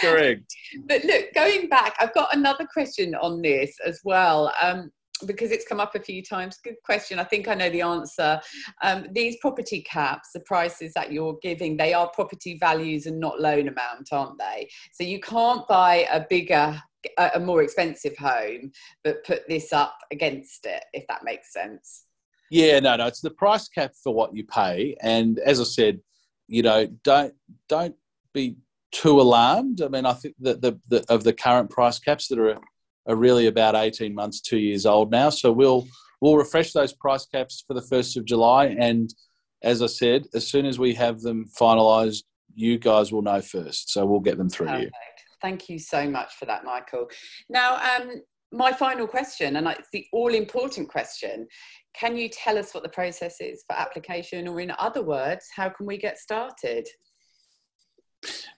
Correct. 0.00 0.44
But 0.86 1.04
look, 1.04 1.32
going 1.34 1.68
back, 1.68 1.96
I've 2.00 2.14
got 2.14 2.34
another 2.34 2.66
question 2.72 3.14
on 3.14 3.42
this 3.42 3.74
as 3.84 4.00
well. 4.04 4.52
Um, 4.60 4.90
because 5.26 5.50
it's 5.50 5.66
come 5.66 5.80
up 5.80 5.94
a 5.94 6.00
few 6.00 6.22
times. 6.22 6.58
Good 6.62 6.76
question. 6.84 7.18
I 7.18 7.24
think 7.24 7.48
I 7.48 7.54
know 7.54 7.70
the 7.70 7.82
answer. 7.82 8.40
Um, 8.82 9.06
these 9.12 9.36
property 9.40 9.82
caps, 9.82 10.30
the 10.32 10.40
prices 10.40 10.92
that 10.94 11.12
you're 11.12 11.38
giving, 11.42 11.76
they 11.76 11.92
are 11.92 12.08
property 12.10 12.56
values 12.58 13.06
and 13.06 13.18
not 13.18 13.40
loan 13.40 13.68
amount, 13.68 14.08
aren't 14.12 14.38
they? 14.38 14.68
So 14.92 15.04
you 15.04 15.20
can't 15.20 15.66
buy 15.68 16.06
a 16.10 16.24
bigger, 16.28 16.80
a 17.18 17.40
more 17.40 17.62
expensive 17.62 18.16
home, 18.16 18.72
but 19.04 19.24
put 19.24 19.48
this 19.48 19.72
up 19.72 19.98
against 20.10 20.66
it, 20.66 20.84
if 20.92 21.06
that 21.08 21.24
makes 21.24 21.52
sense. 21.52 22.04
Yeah, 22.50 22.80
no, 22.80 22.96
no. 22.96 23.06
It's 23.06 23.20
the 23.20 23.30
price 23.30 23.68
cap 23.68 23.92
for 24.02 24.12
what 24.12 24.34
you 24.34 24.44
pay, 24.44 24.96
and 25.00 25.38
as 25.38 25.60
I 25.60 25.64
said, 25.64 26.00
you 26.48 26.62
know, 26.62 26.86
don't 27.04 27.34
don't 27.68 27.94
be 28.34 28.56
too 28.92 29.20
alarmed. 29.20 29.82
I 29.82 29.88
mean, 29.88 30.04
I 30.04 30.12
think 30.14 30.34
that 30.40 30.60
the, 30.60 30.78
the 30.88 31.04
of 31.08 31.22
the 31.24 31.32
current 31.32 31.70
price 31.70 31.98
caps 31.98 32.28
that 32.28 32.38
are 32.38 32.58
are 33.06 33.16
really 33.16 33.46
about 33.46 33.74
18 33.74 34.14
months, 34.14 34.40
two 34.40 34.58
years 34.58 34.84
old 34.84 35.10
now. 35.10 35.30
So 35.30 35.52
we'll 35.52 35.86
we'll 36.20 36.36
refresh 36.36 36.72
those 36.72 36.92
price 36.92 37.24
caps 37.24 37.64
for 37.66 37.74
the 37.74 37.82
first 37.82 38.16
of 38.16 38.24
July, 38.24 38.66
and 38.66 39.14
as 39.62 39.82
I 39.82 39.86
said, 39.86 40.26
as 40.34 40.46
soon 40.46 40.66
as 40.66 40.78
we 40.78 40.94
have 40.94 41.20
them 41.20 41.46
finalised, 41.58 42.24
you 42.54 42.78
guys 42.78 43.12
will 43.12 43.22
know 43.22 43.40
first. 43.40 43.90
So 43.90 44.04
we'll 44.06 44.20
get 44.20 44.38
them 44.38 44.48
through 44.48 44.68
Perfect. 44.68 44.84
you. 44.84 44.90
Thank 45.42 45.68
you 45.68 45.78
so 45.78 46.08
much 46.08 46.34
for 46.34 46.44
that, 46.46 46.64
Michael. 46.64 47.08
Now, 47.48 47.76
um, 47.76 48.22
my 48.52 48.72
final 48.72 49.06
question, 49.06 49.56
and 49.56 49.66
it's 49.68 49.88
the 49.92 50.06
all 50.12 50.34
important 50.34 50.88
question 50.88 51.46
can 51.94 52.16
you 52.16 52.28
tell 52.28 52.56
us 52.56 52.72
what 52.72 52.82
the 52.82 52.88
process 52.88 53.40
is 53.40 53.64
for 53.66 53.76
application, 53.76 54.46
or 54.46 54.60
in 54.60 54.72
other 54.78 55.02
words, 55.02 55.48
how 55.54 55.68
can 55.68 55.86
we 55.86 55.98
get 55.98 56.18
started? 56.18 56.86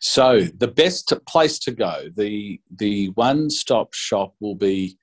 So 0.00 0.40
the 0.40 0.68
best 0.68 1.12
place 1.26 1.58
to 1.60 1.72
go, 1.72 2.08
the 2.14 2.60
the 2.76 3.08
one 3.10 3.48
stop 3.48 3.94
shop 3.94 4.34
will 4.40 4.56
be 4.56 4.98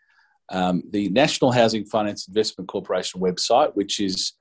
um, 0.50 0.84
the 0.90 1.10
National 1.10 1.52
Housing 1.52 1.86
Finance 1.86 2.28
Investment 2.28 2.68
Corporation 2.68 3.22
website, 3.22 3.76
which 3.76 4.00
is 4.00 4.34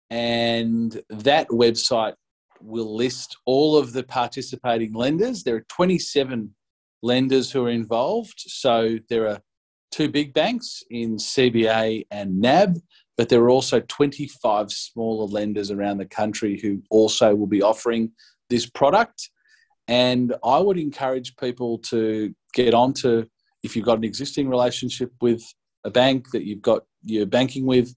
and 0.09 0.99
that 1.09 1.49
website 1.49 2.13
will 2.61 2.95
list 2.95 3.37
all 3.45 3.77
of 3.77 3.93
the 3.93 4.03
participating 4.03 4.93
lenders. 4.93 5.43
There 5.43 5.55
are 5.55 5.65
27 5.69 6.55
lenders 7.01 7.51
who 7.51 7.65
are 7.65 7.69
involved. 7.69 8.39
So 8.39 8.97
there 9.09 9.27
are 9.27 9.39
two 9.91 10.09
big 10.09 10.33
banks 10.33 10.83
in 10.89 11.17
CBA 11.17 12.07
and 12.09 12.39
NAB, 12.39 12.79
but 13.17 13.27
there 13.29 13.41
are 13.41 13.49
also 13.49 13.81
25 13.81 14.71
smaller 14.71 15.27
lenders 15.27 15.69
around 15.69 15.97
the 15.97 16.05
country 16.05 16.57
who 16.59 16.81
also 16.89 17.35
will 17.35 17.47
be 17.47 17.61
offering 17.61 18.13
this 18.49 18.65
product. 18.65 19.29
And 19.87 20.33
I 20.43 20.59
would 20.59 20.77
encourage 20.77 21.35
people 21.37 21.77
to 21.89 22.33
get 22.53 22.73
onto 22.73 23.25
if 23.63 23.75
you've 23.75 23.85
got 23.85 23.97
an 23.97 24.03
existing 24.03 24.49
relationship 24.49 25.11
with 25.21 25.41
a 25.83 25.89
bank 25.89 26.31
that 26.31 26.45
you've 26.45 26.61
got 26.61 26.83
you're 27.01 27.25
banking 27.25 27.65
with, 27.65 27.95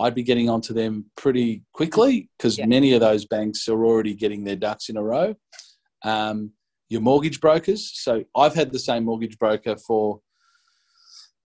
I'd 0.00 0.14
be 0.14 0.22
getting 0.22 0.48
onto 0.48 0.72
them 0.72 1.06
pretty 1.16 1.62
quickly 1.72 2.30
because 2.38 2.58
yeah. 2.58 2.66
many 2.66 2.92
of 2.92 3.00
those 3.00 3.26
banks 3.26 3.68
are 3.68 3.84
already 3.84 4.14
getting 4.14 4.44
their 4.44 4.56
ducks 4.56 4.88
in 4.88 4.96
a 4.96 5.02
row. 5.02 5.34
Um, 6.04 6.52
your 6.88 7.00
mortgage 7.00 7.40
brokers. 7.40 7.90
So 7.94 8.24
I've 8.34 8.54
had 8.54 8.72
the 8.72 8.78
same 8.78 9.04
mortgage 9.04 9.38
broker 9.38 9.76
for 9.76 10.20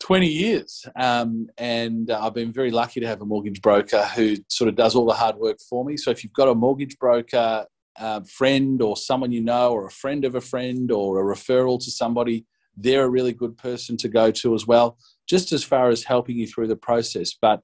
20 0.00 0.28
years. 0.28 0.84
Um, 0.96 1.48
and 1.58 2.10
I've 2.10 2.34
been 2.34 2.52
very 2.52 2.70
lucky 2.70 3.00
to 3.00 3.06
have 3.06 3.22
a 3.22 3.26
mortgage 3.26 3.60
broker 3.60 4.02
who 4.14 4.36
sort 4.48 4.68
of 4.68 4.76
does 4.76 4.94
all 4.94 5.06
the 5.06 5.14
hard 5.14 5.36
work 5.36 5.58
for 5.68 5.84
me. 5.84 5.96
So 5.96 6.10
if 6.10 6.22
you've 6.22 6.32
got 6.34 6.48
a 6.48 6.54
mortgage 6.54 6.98
broker 6.98 7.66
uh, 7.98 8.20
friend 8.22 8.82
or 8.82 8.96
someone 8.96 9.32
you 9.32 9.42
know, 9.42 9.72
or 9.72 9.86
a 9.86 9.90
friend 9.90 10.24
of 10.24 10.34
a 10.34 10.40
friend, 10.40 10.90
or 10.90 11.20
a 11.20 11.36
referral 11.36 11.82
to 11.84 11.90
somebody, 11.90 12.44
they're 12.76 13.04
a 13.04 13.10
really 13.10 13.32
good 13.32 13.56
person 13.56 13.96
to 13.98 14.08
go 14.08 14.30
to 14.30 14.54
as 14.54 14.66
well, 14.66 14.98
just 15.28 15.52
as 15.52 15.62
far 15.62 15.88
as 15.88 16.04
helping 16.04 16.36
you 16.36 16.46
through 16.46 16.66
the 16.66 16.76
process. 16.76 17.34
But 17.40 17.60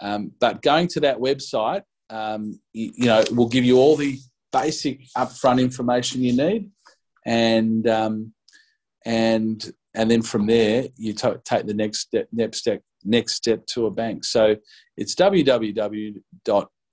um, 0.00 0.32
but 0.40 0.62
going 0.62 0.88
to 0.88 1.00
that 1.00 1.18
website, 1.18 1.82
um, 2.08 2.58
you, 2.72 2.92
you, 2.94 3.06
know, 3.06 3.22
will 3.32 3.48
give 3.48 3.64
you 3.64 3.78
all 3.78 3.96
the 3.96 4.18
basic 4.50 5.02
upfront 5.16 5.60
information 5.60 6.22
you 6.22 6.32
need, 6.32 6.70
and 7.26 7.86
um, 7.86 8.32
and 9.04 9.72
and 9.94 10.10
then 10.10 10.22
from 10.22 10.46
there 10.46 10.86
you 10.96 11.12
t- 11.12 11.28
take 11.44 11.66
the 11.66 11.74
next 11.74 12.00
step, 12.00 12.28
next 12.32 12.58
step, 12.58 12.82
next 13.04 13.34
step 13.34 13.66
to 13.66 13.86
a 13.86 13.90
bank. 13.90 14.24
So 14.24 14.56
it's 14.96 15.14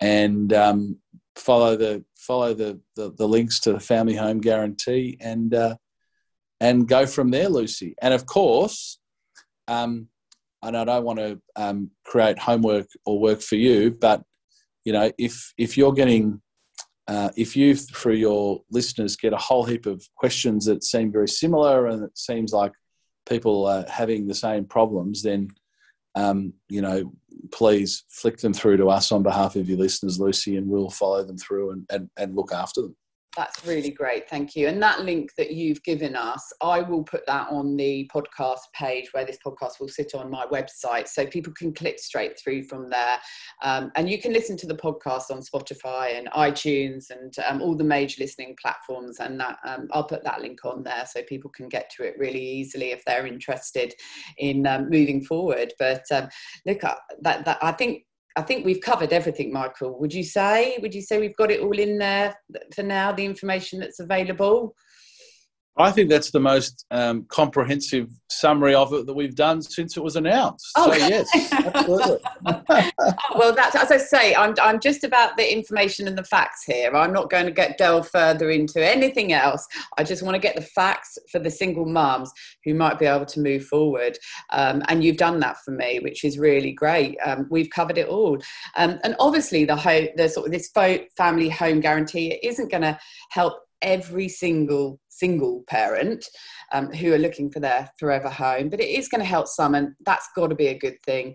and 0.00 0.52
um, 0.52 0.96
follow 1.36 1.76
the 1.76 2.04
follow 2.16 2.54
the, 2.54 2.80
the, 2.96 3.12
the 3.16 3.26
links 3.26 3.58
to 3.60 3.72
the 3.72 3.80
family 3.80 4.16
home 4.16 4.40
guarantee 4.40 5.16
and. 5.20 5.54
Uh, 5.54 5.76
and 6.60 6.88
go 6.88 7.06
from 7.06 7.30
there, 7.30 7.48
Lucy. 7.48 7.94
And 8.02 8.12
of 8.12 8.26
course, 8.26 8.98
um, 9.68 10.08
and 10.62 10.76
I 10.76 10.84
don't 10.84 11.04
want 11.04 11.18
to 11.18 11.40
um, 11.56 11.90
create 12.04 12.38
homework 12.38 12.86
or 13.06 13.20
work 13.20 13.40
for 13.40 13.56
you, 13.56 13.92
but 13.92 14.22
you 14.84 14.92
know, 14.92 15.10
if 15.18 15.52
if 15.56 15.76
you're 15.76 15.92
getting, 15.92 16.40
uh, 17.06 17.30
if 17.36 17.56
you 17.56 17.76
through 17.76 18.14
your 18.14 18.62
listeners 18.70 19.16
get 19.16 19.32
a 19.32 19.36
whole 19.36 19.64
heap 19.64 19.86
of 19.86 20.02
questions 20.16 20.64
that 20.64 20.82
seem 20.82 21.12
very 21.12 21.28
similar, 21.28 21.86
and 21.86 22.02
it 22.02 22.16
seems 22.16 22.52
like 22.52 22.72
people 23.28 23.66
are 23.66 23.84
having 23.88 24.26
the 24.26 24.34
same 24.34 24.64
problems, 24.64 25.22
then 25.22 25.48
um, 26.18 26.52
you 26.68 26.82
know, 26.82 27.12
please 27.52 28.04
flick 28.08 28.38
them 28.38 28.52
through 28.52 28.76
to 28.78 28.88
us 28.88 29.12
on 29.12 29.22
behalf 29.22 29.54
of 29.56 29.68
your 29.68 29.78
listeners, 29.78 30.18
Lucy, 30.18 30.56
and 30.56 30.68
we'll 30.68 30.90
follow 30.90 31.22
them 31.24 31.38
through 31.38 31.70
and, 31.70 31.86
and, 31.90 32.10
and 32.16 32.34
look 32.34 32.52
after 32.52 32.82
them. 32.82 32.96
That's 33.38 33.64
really 33.64 33.92
great. 33.92 34.28
Thank 34.28 34.56
you. 34.56 34.66
And 34.66 34.82
that 34.82 35.02
link 35.02 35.30
that 35.36 35.52
you've 35.52 35.80
given 35.84 36.16
us, 36.16 36.52
I 36.60 36.82
will 36.82 37.04
put 37.04 37.24
that 37.28 37.46
on 37.50 37.76
the 37.76 38.10
podcast 38.12 38.62
page 38.74 39.10
where 39.12 39.24
this 39.24 39.38
podcast 39.46 39.78
will 39.78 39.86
sit 39.86 40.12
on 40.12 40.28
my 40.28 40.44
website 40.46 41.06
so 41.06 41.24
people 41.24 41.52
can 41.52 41.72
click 41.72 42.00
straight 42.00 42.36
through 42.36 42.64
from 42.64 42.90
there. 42.90 43.16
Um, 43.62 43.92
and 43.94 44.10
you 44.10 44.20
can 44.20 44.32
listen 44.32 44.56
to 44.56 44.66
the 44.66 44.74
podcast 44.74 45.30
on 45.30 45.40
Spotify 45.40 46.18
and 46.18 46.28
iTunes 46.32 47.10
and 47.10 47.32
um, 47.46 47.62
all 47.62 47.76
the 47.76 47.84
major 47.84 48.16
listening 48.18 48.56
platforms. 48.60 49.20
And 49.20 49.38
that 49.38 49.58
um, 49.64 49.86
I'll 49.92 50.02
put 50.02 50.24
that 50.24 50.40
link 50.40 50.64
on 50.64 50.82
there 50.82 51.06
so 51.06 51.22
people 51.22 51.50
can 51.50 51.68
get 51.68 51.92
to 51.96 52.02
it 52.02 52.14
really 52.18 52.44
easily 52.44 52.90
if 52.90 53.04
they're 53.04 53.28
interested 53.28 53.94
in 54.38 54.66
um, 54.66 54.90
moving 54.90 55.22
forward. 55.22 55.72
But 55.78 56.02
um, 56.10 56.28
look, 56.66 56.82
uh, 56.82 56.96
that, 57.20 57.44
that, 57.44 57.58
I 57.62 57.70
think 57.70 58.02
I 58.38 58.42
think 58.42 58.64
we've 58.64 58.80
covered 58.80 59.12
everything, 59.12 59.52
Michael. 59.52 59.98
Would 59.98 60.14
you 60.14 60.22
say? 60.22 60.78
Would 60.80 60.94
you 60.94 61.02
say 61.02 61.18
we've 61.18 61.36
got 61.36 61.50
it 61.50 61.58
all 61.58 61.76
in 61.76 61.98
there 61.98 62.36
for 62.72 62.84
now? 62.84 63.10
The 63.10 63.24
information 63.24 63.80
that's 63.80 63.98
available. 63.98 64.76
I 65.78 65.92
think 65.92 66.10
that's 66.10 66.32
the 66.32 66.40
most 66.40 66.84
um, 66.90 67.24
comprehensive 67.28 68.10
summary 68.30 68.74
of 68.74 68.92
it 68.92 69.06
that 69.06 69.14
we've 69.14 69.34
done 69.34 69.62
since 69.62 69.96
it 69.96 70.02
was 70.02 70.16
announced. 70.16 70.70
Oh. 70.76 70.90
So 70.90 70.96
yes, 71.06 71.28
absolutely. 71.52 72.18
well, 73.36 73.54
that's 73.54 73.76
as 73.76 73.92
I 73.92 73.96
say. 73.96 74.34
I'm 74.34 74.54
I'm 74.60 74.80
just 74.80 75.04
about 75.04 75.36
the 75.36 75.52
information 75.52 76.08
and 76.08 76.18
the 76.18 76.24
facts 76.24 76.64
here. 76.64 76.94
I'm 76.94 77.12
not 77.12 77.30
going 77.30 77.46
to 77.46 77.52
get 77.52 77.78
delve 77.78 78.08
further 78.08 78.50
into 78.50 78.84
anything 78.84 79.32
else. 79.32 79.66
I 79.96 80.04
just 80.04 80.22
want 80.22 80.34
to 80.34 80.40
get 80.40 80.56
the 80.56 80.62
facts 80.62 81.16
for 81.30 81.38
the 81.38 81.50
single 81.50 81.86
mums 81.86 82.32
who 82.64 82.74
might 82.74 82.98
be 82.98 83.06
able 83.06 83.26
to 83.26 83.40
move 83.40 83.64
forward. 83.64 84.18
Um, 84.50 84.82
and 84.88 85.04
you've 85.04 85.16
done 85.16 85.38
that 85.40 85.58
for 85.64 85.70
me, 85.70 86.00
which 86.00 86.24
is 86.24 86.38
really 86.38 86.72
great. 86.72 87.16
Um, 87.24 87.46
we've 87.50 87.70
covered 87.70 87.98
it 87.98 88.08
all. 88.08 88.38
Um, 88.76 88.98
and 89.04 89.14
obviously, 89.20 89.64
the 89.64 89.76
home, 89.76 90.08
the 90.16 90.28
sort 90.28 90.46
of 90.46 90.52
this 90.52 90.70
family 91.16 91.48
home 91.48 91.80
guarantee, 91.80 92.32
it 92.32 92.40
isn't 92.42 92.70
going 92.70 92.82
to 92.82 92.98
help 93.30 93.67
every 93.82 94.28
single 94.28 95.00
single 95.08 95.64
parent 95.68 96.24
um, 96.72 96.92
who 96.92 97.12
are 97.12 97.18
looking 97.18 97.50
for 97.50 97.60
their 97.60 97.90
forever 97.98 98.28
home, 98.28 98.68
but 98.68 98.80
it 98.80 98.88
is 98.88 99.08
going 99.08 99.20
to 99.20 99.26
help 99.26 99.48
some, 99.48 99.74
and 99.74 99.94
that's 100.04 100.28
got 100.36 100.48
to 100.48 100.54
be 100.54 100.68
a 100.68 100.78
good 100.78 100.96
thing. 101.04 101.34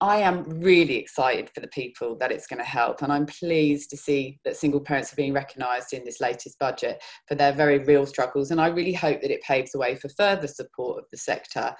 I 0.00 0.18
am 0.18 0.44
really 0.60 0.94
excited 0.94 1.50
for 1.52 1.60
the 1.60 1.68
people 1.68 2.16
that 2.18 2.30
it's 2.30 2.46
going 2.46 2.60
to 2.60 2.64
help, 2.64 3.02
and 3.02 3.12
I'm 3.12 3.26
pleased 3.26 3.90
to 3.90 3.96
see 3.96 4.38
that 4.44 4.56
single 4.56 4.80
parents 4.80 5.12
are 5.12 5.16
being 5.16 5.32
recognised 5.32 5.92
in 5.92 6.04
this 6.04 6.20
latest 6.20 6.58
budget 6.60 7.02
for 7.26 7.34
their 7.34 7.52
very 7.52 7.78
real 7.78 8.06
struggles. 8.06 8.52
And 8.52 8.60
I 8.60 8.68
really 8.68 8.92
hope 8.92 9.20
that 9.22 9.32
it 9.32 9.42
paves 9.42 9.72
the 9.72 9.78
way 9.78 9.96
for 9.96 10.08
further 10.10 10.46
support 10.46 10.98
of 10.98 11.04
the 11.10 11.16
sector 11.16 11.74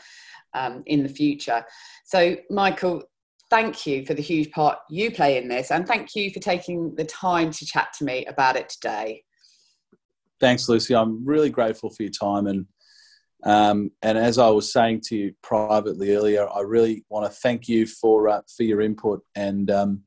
um, 0.55 0.83
in 0.87 1.05
the 1.05 1.09
future. 1.09 1.65
So, 2.05 2.37
Michael, 2.51 3.05
thank 3.51 3.87
you 3.87 4.05
for 4.05 4.15
the 4.15 4.23
huge 4.23 4.51
part 4.51 4.79
you 4.91 5.13
play 5.13 5.39
in 5.39 5.47
this, 5.47 5.71
and 5.71 5.87
thank 5.87 6.17
you 6.17 6.33
for 6.33 6.41
taking 6.41 6.97
the 6.97 7.05
time 7.05 7.53
to 7.53 7.67
chat 7.67 7.93
to 7.99 8.05
me 8.05 8.27
about 8.27 8.57
it 8.57 8.69
today. 8.69 9.23
Thanks, 10.41 10.69
Lucy. 10.69 10.95
I'm 10.95 11.25
really 11.25 11.51
grateful 11.51 11.91
for 11.91 12.03
your 12.03 12.13
time 12.13 12.47
and 12.47 12.67
um, 13.45 13.93
and 14.03 14.19
as 14.19 14.39
I 14.39 14.49
was 14.51 14.73
saying 14.73 15.03
to 15.07 15.17
you 15.17 15.35
privately 15.43 16.15
earlier, 16.15 16.49
I 16.49 16.61
really 16.61 17.05
want 17.09 17.31
to 17.31 17.39
thank 17.39 17.69
you 17.69 17.87
for 17.87 18.29
uh, 18.29 18.41
for 18.57 18.65
your 18.65 18.81
input 18.81 19.23
and 19.37 19.71
um, 19.71 20.03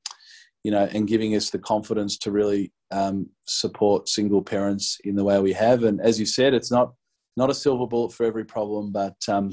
you 0.64 0.72
know 0.72 0.88
and 0.92 1.08
giving 1.08 1.36
us 1.36 1.50
the 1.50 1.60
confidence 1.60 2.18
to 2.20 2.32
really 2.32 2.74
um, 2.92 3.30
support 3.46 4.10
single 4.10 4.42
parents 4.42 5.00
in 5.06 5.16
the 5.16 5.24
way 5.24 5.40
we 5.40 5.54
have. 5.54 5.84
And 5.84 6.02
as 6.02 6.20
you 6.20 6.26
said, 6.26 6.54
it's 6.54 6.72
not 6.72 6.94
not 7.38 7.50
a 7.50 7.54
silver 7.54 7.88
bullet 7.88 8.12
for 8.12 8.26
every 8.26 8.44
problem, 8.44 8.92
but 8.92 9.16
um, 9.30 9.52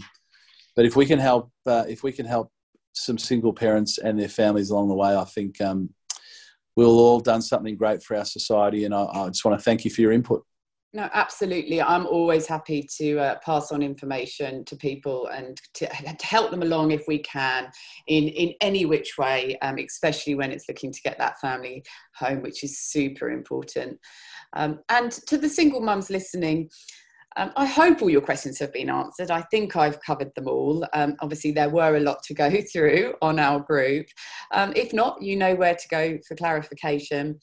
but 0.75 0.85
if 0.85 0.97
we 0.97 1.07
can 1.07 1.21
help 1.21 1.53
uh, 1.67 1.85
if 1.89 2.03
we 2.03 2.11
can 2.11 2.27
help 2.27 2.51
some 2.95 3.19
single 3.19 3.53
parents 3.53 3.99
and 3.99 4.19
their 4.19 4.29
families 4.29 4.71
along 4.71 4.89
the 4.89 4.97
way, 4.97 5.17
I 5.17 5.25
think 5.25 5.61
um, 5.61 5.91
we'll 6.75 6.99
all 6.99 7.21
done 7.21 7.43
something 7.43 7.77
great 7.77 8.03
for 8.03 8.17
our 8.17 8.25
society. 8.25 8.85
And 8.85 8.93
I, 8.93 9.05
I 9.05 9.29
just 9.29 9.45
want 9.45 9.57
to 9.57 9.63
thank 9.63 9.85
you 9.85 9.91
for 9.93 10.01
your 10.01 10.11
input. 10.11 10.45
No, 10.95 11.11
absolutely. 11.13 11.83
I'm 11.83 12.07
always 12.07 12.47
happy 12.47 12.89
to 12.97 13.19
uh, 13.19 13.35
pass 13.45 13.71
on 13.73 13.83
information 13.83 14.65
to 14.65 14.77
people 14.77 15.27
and 15.27 15.61
to, 15.75 15.87
to, 16.19 16.27
help 16.27 16.51
them 16.51 16.63
along 16.63 16.93
if 16.93 17.05
we 17.07 17.19
can 17.19 17.69
in, 18.07 18.29
in 18.29 18.55
any 18.63 18.87
which 18.87 19.19
way, 19.19 19.59
um, 19.61 19.77
especially 19.79 20.35
when 20.35 20.51
it's 20.51 20.67
looking 20.67 20.91
to 20.91 21.03
get 21.03 21.19
that 21.19 21.39
family 21.41 21.85
home, 22.17 22.41
which 22.41 22.65
is 22.65 22.79
super 22.79 23.29
important. 23.29 23.99
Um, 24.55 24.81
and 24.89 25.13
to 25.13 25.37
the 25.37 25.49
single 25.49 25.83
mums 25.83 26.09
listening, 26.09 26.71
um, 27.37 27.53
I 27.57 27.67
hope 27.67 28.01
all 28.01 28.09
your 28.09 28.23
questions 28.23 28.59
have 28.59 28.73
been 28.73 28.89
answered. 28.89 29.31
I 29.31 29.43
think 29.43 29.77
I've 29.77 30.01
covered 30.01 30.35
them 30.35 30.49
all. 30.49 30.87
Um, 30.95 31.17
obviously, 31.21 31.53
there 31.53 31.69
were 31.69 31.97
a 31.97 32.01
lot 32.01 32.23
to 32.25 32.35
go 32.35 32.51
through 32.73 33.15
on 33.21 33.39
our 33.39 33.61
group. 33.61 34.07
Um, 34.53 34.73
if 34.75 34.95
not, 34.95 35.21
you 35.21 35.37
know 35.37 35.55
where 35.55 35.75
to 35.75 35.89
go 35.89 36.19
for 36.27 36.35
clarification. 36.35 37.39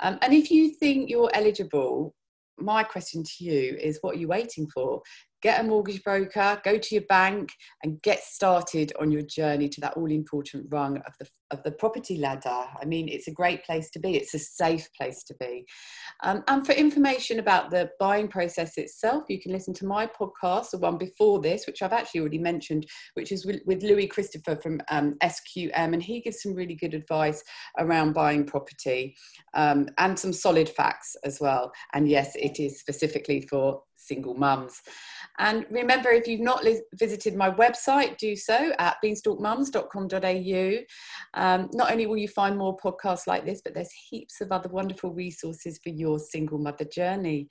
Um, 0.00 0.18
and 0.22 0.32
if 0.32 0.50
you 0.50 0.70
think 0.70 1.10
you're 1.10 1.30
eligible 1.34 2.14
my 2.58 2.82
question 2.82 3.22
to 3.22 3.44
you 3.44 3.76
is 3.80 3.98
what 4.00 4.16
are 4.16 4.18
you 4.18 4.28
waiting 4.28 4.66
for? 4.68 5.02
Get 5.42 5.60
a 5.60 5.64
mortgage 5.64 6.02
broker, 6.02 6.60
go 6.64 6.78
to 6.78 6.94
your 6.94 7.04
bank, 7.08 7.50
and 7.82 8.00
get 8.02 8.22
started 8.22 8.92
on 8.98 9.10
your 9.10 9.22
journey 9.22 9.68
to 9.68 9.80
that 9.82 9.96
all 9.96 10.10
important 10.10 10.66
rung 10.70 10.96
of 10.98 11.14
the, 11.20 11.28
of 11.50 11.62
the 11.62 11.72
property 11.72 12.16
ladder. 12.16 12.64
I 12.80 12.84
mean, 12.86 13.08
it's 13.08 13.28
a 13.28 13.32
great 13.32 13.64
place 13.64 13.90
to 13.90 13.98
be, 13.98 14.16
it's 14.16 14.34
a 14.34 14.38
safe 14.38 14.88
place 14.96 15.22
to 15.24 15.34
be. 15.38 15.66
Um, 16.22 16.42
and 16.48 16.64
for 16.64 16.72
information 16.72 17.38
about 17.38 17.70
the 17.70 17.90
buying 18.00 18.28
process 18.28 18.78
itself, 18.78 19.24
you 19.28 19.40
can 19.40 19.52
listen 19.52 19.74
to 19.74 19.86
my 19.86 20.06
podcast, 20.06 20.70
the 20.70 20.78
one 20.78 20.98
before 20.98 21.40
this, 21.40 21.66
which 21.66 21.82
I've 21.82 21.92
actually 21.92 22.20
already 22.20 22.38
mentioned, 22.38 22.86
which 23.14 23.30
is 23.30 23.44
with, 23.44 23.60
with 23.66 23.82
Louis 23.82 24.06
Christopher 24.06 24.56
from 24.56 24.80
um, 24.90 25.16
SQM, 25.22 25.92
and 25.92 26.02
he 26.02 26.20
gives 26.20 26.42
some 26.42 26.54
really 26.54 26.74
good 26.74 26.94
advice 26.94 27.42
around 27.78 28.14
buying 28.14 28.44
property 28.44 29.14
um, 29.54 29.88
and 29.98 30.18
some 30.18 30.32
solid 30.32 30.68
facts 30.68 31.14
as 31.24 31.40
well. 31.40 31.72
And 31.92 32.08
yes, 32.08 32.34
it 32.36 32.58
is 32.58 32.80
specifically 32.80 33.42
for 33.42 33.82
single 33.96 34.34
mums. 34.34 34.80
And 35.38 35.66
remember, 35.70 36.10
if 36.10 36.26
you've 36.26 36.40
not 36.40 36.64
li- 36.64 36.82
visited 36.94 37.34
my 37.34 37.50
website, 37.50 38.16
do 38.18 38.36
so 38.36 38.72
at 38.78 38.96
beanstalkmums.com.au. 39.04 40.78
Um, 41.34 41.68
not 41.72 41.90
only 41.90 42.06
will 42.06 42.16
you 42.16 42.28
find 42.28 42.56
more 42.56 42.76
podcasts 42.76 43.26
like 43.26 43.44
this, 43.44 43.60
but 43.62 43.74
there's 43.74 43.92
heaps 44.08 44.40
of 44.40 44.52
other 44.52 44.68
wonderful 44.68 45.12
resources 45.12 45.78
for 45.82 45.90
your 45.90 46.18
single 46.18 46.58
mother 46.58 46.84
journey. 46.84 47.48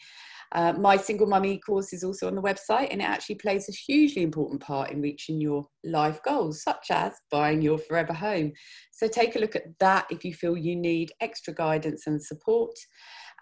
Uh, 0.52 0.74
my 0.74 0.96
single 0.96 1.28
mummy 1.28 1.60
course 1.60 1.91
is 1.91 2.04
also 2.04 2.28
on 2.28 2.36
the 2.36 2.41
website, 2.41 2.88
and 2.91 3.02
it 3.02 3.06
actually 3.06 3.36
plays 3.36 3.68
a 3.68 3.72
hugely 3.72 4.24
important 4.24 4.62
part 4.62 4.91
in 4.91 5.02
reaching 5.02 5.41
your 5.41 5.66
life 5.84 6.22
goals, 6.24 6.64
such 6.64 6.88
as 6.91 7.14
buying 7.32 7.62
your 7.62 7.78
forever 7.78 8.14
home. 8.14 8.52
So 8.91 9.08
take 9.08 9.36
a 9.36 9.39
look 9.39 9.56
at 9.56 9.78
that 9.80 10.06
if 10.10 10.24
you 10.24 10.34
feel 10.34 10.56
you 10.56 10.76
need 10.76 11.12
extra 11.20 11.54
guidance 11.54 12.08
and 12.08 12.24
support. 12.24 12.76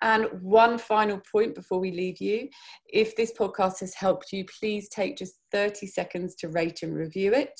And 0.03 0.27
one 0.41 0.77
final 0.77 1.19
point 1.31 1.55
before 1.55 1.79
we 1.79 1.91
leave 1.91 2.19
you 2.19 2.49
if 2.87 3.15
this 3.15 3.31
podcast 3.31 3.79
has 3.79 3.95
helped 3.95 4.33
you, 4.33 4.45
please 4.59 4.89
take 4.89 5.17
just 5.17 5.35
30 5.51 5.87
seconds 5.87 6.35
to 6.35 6.49
rate 6.49 6.83
and 6.83 6.93
review 6.93 7.33
it. 7.33 7.59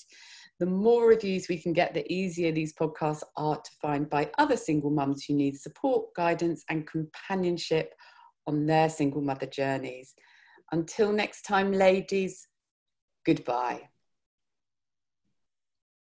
The 0.60 0.66
more 0.66 1.08
reviews 1.08 1.48
we 1.48 1.58
can 1.58 1.72
get, 1.74 1.94
the 1.94 2.06
easier 2.14 2.52
these 2.52 2.74
podcasts 2.74 3.24
are 3.38 3.56
to 3.56 3.72
find 3.82 4.10
by 4.10 4.30
other 4.38 4.58
single 4.58 4.92
mums 4.92 5.24
who 5.24 5.34
need 5.36 5.58
support, 5.58 6.14
guidance, 6.16 6.64
and 6.70 6.86
companionship 6.86 7.94
on 8.46 8.66
their 8.66 8.90
single 8.90 9.22
mother 9.22 9.48
journeys. 9.48 10.14
Until 10.72 11.14
next 11.14 11.44
time, 11.44 11.72
ladies, 11.72 12.48
goodbye. 13.26 13.90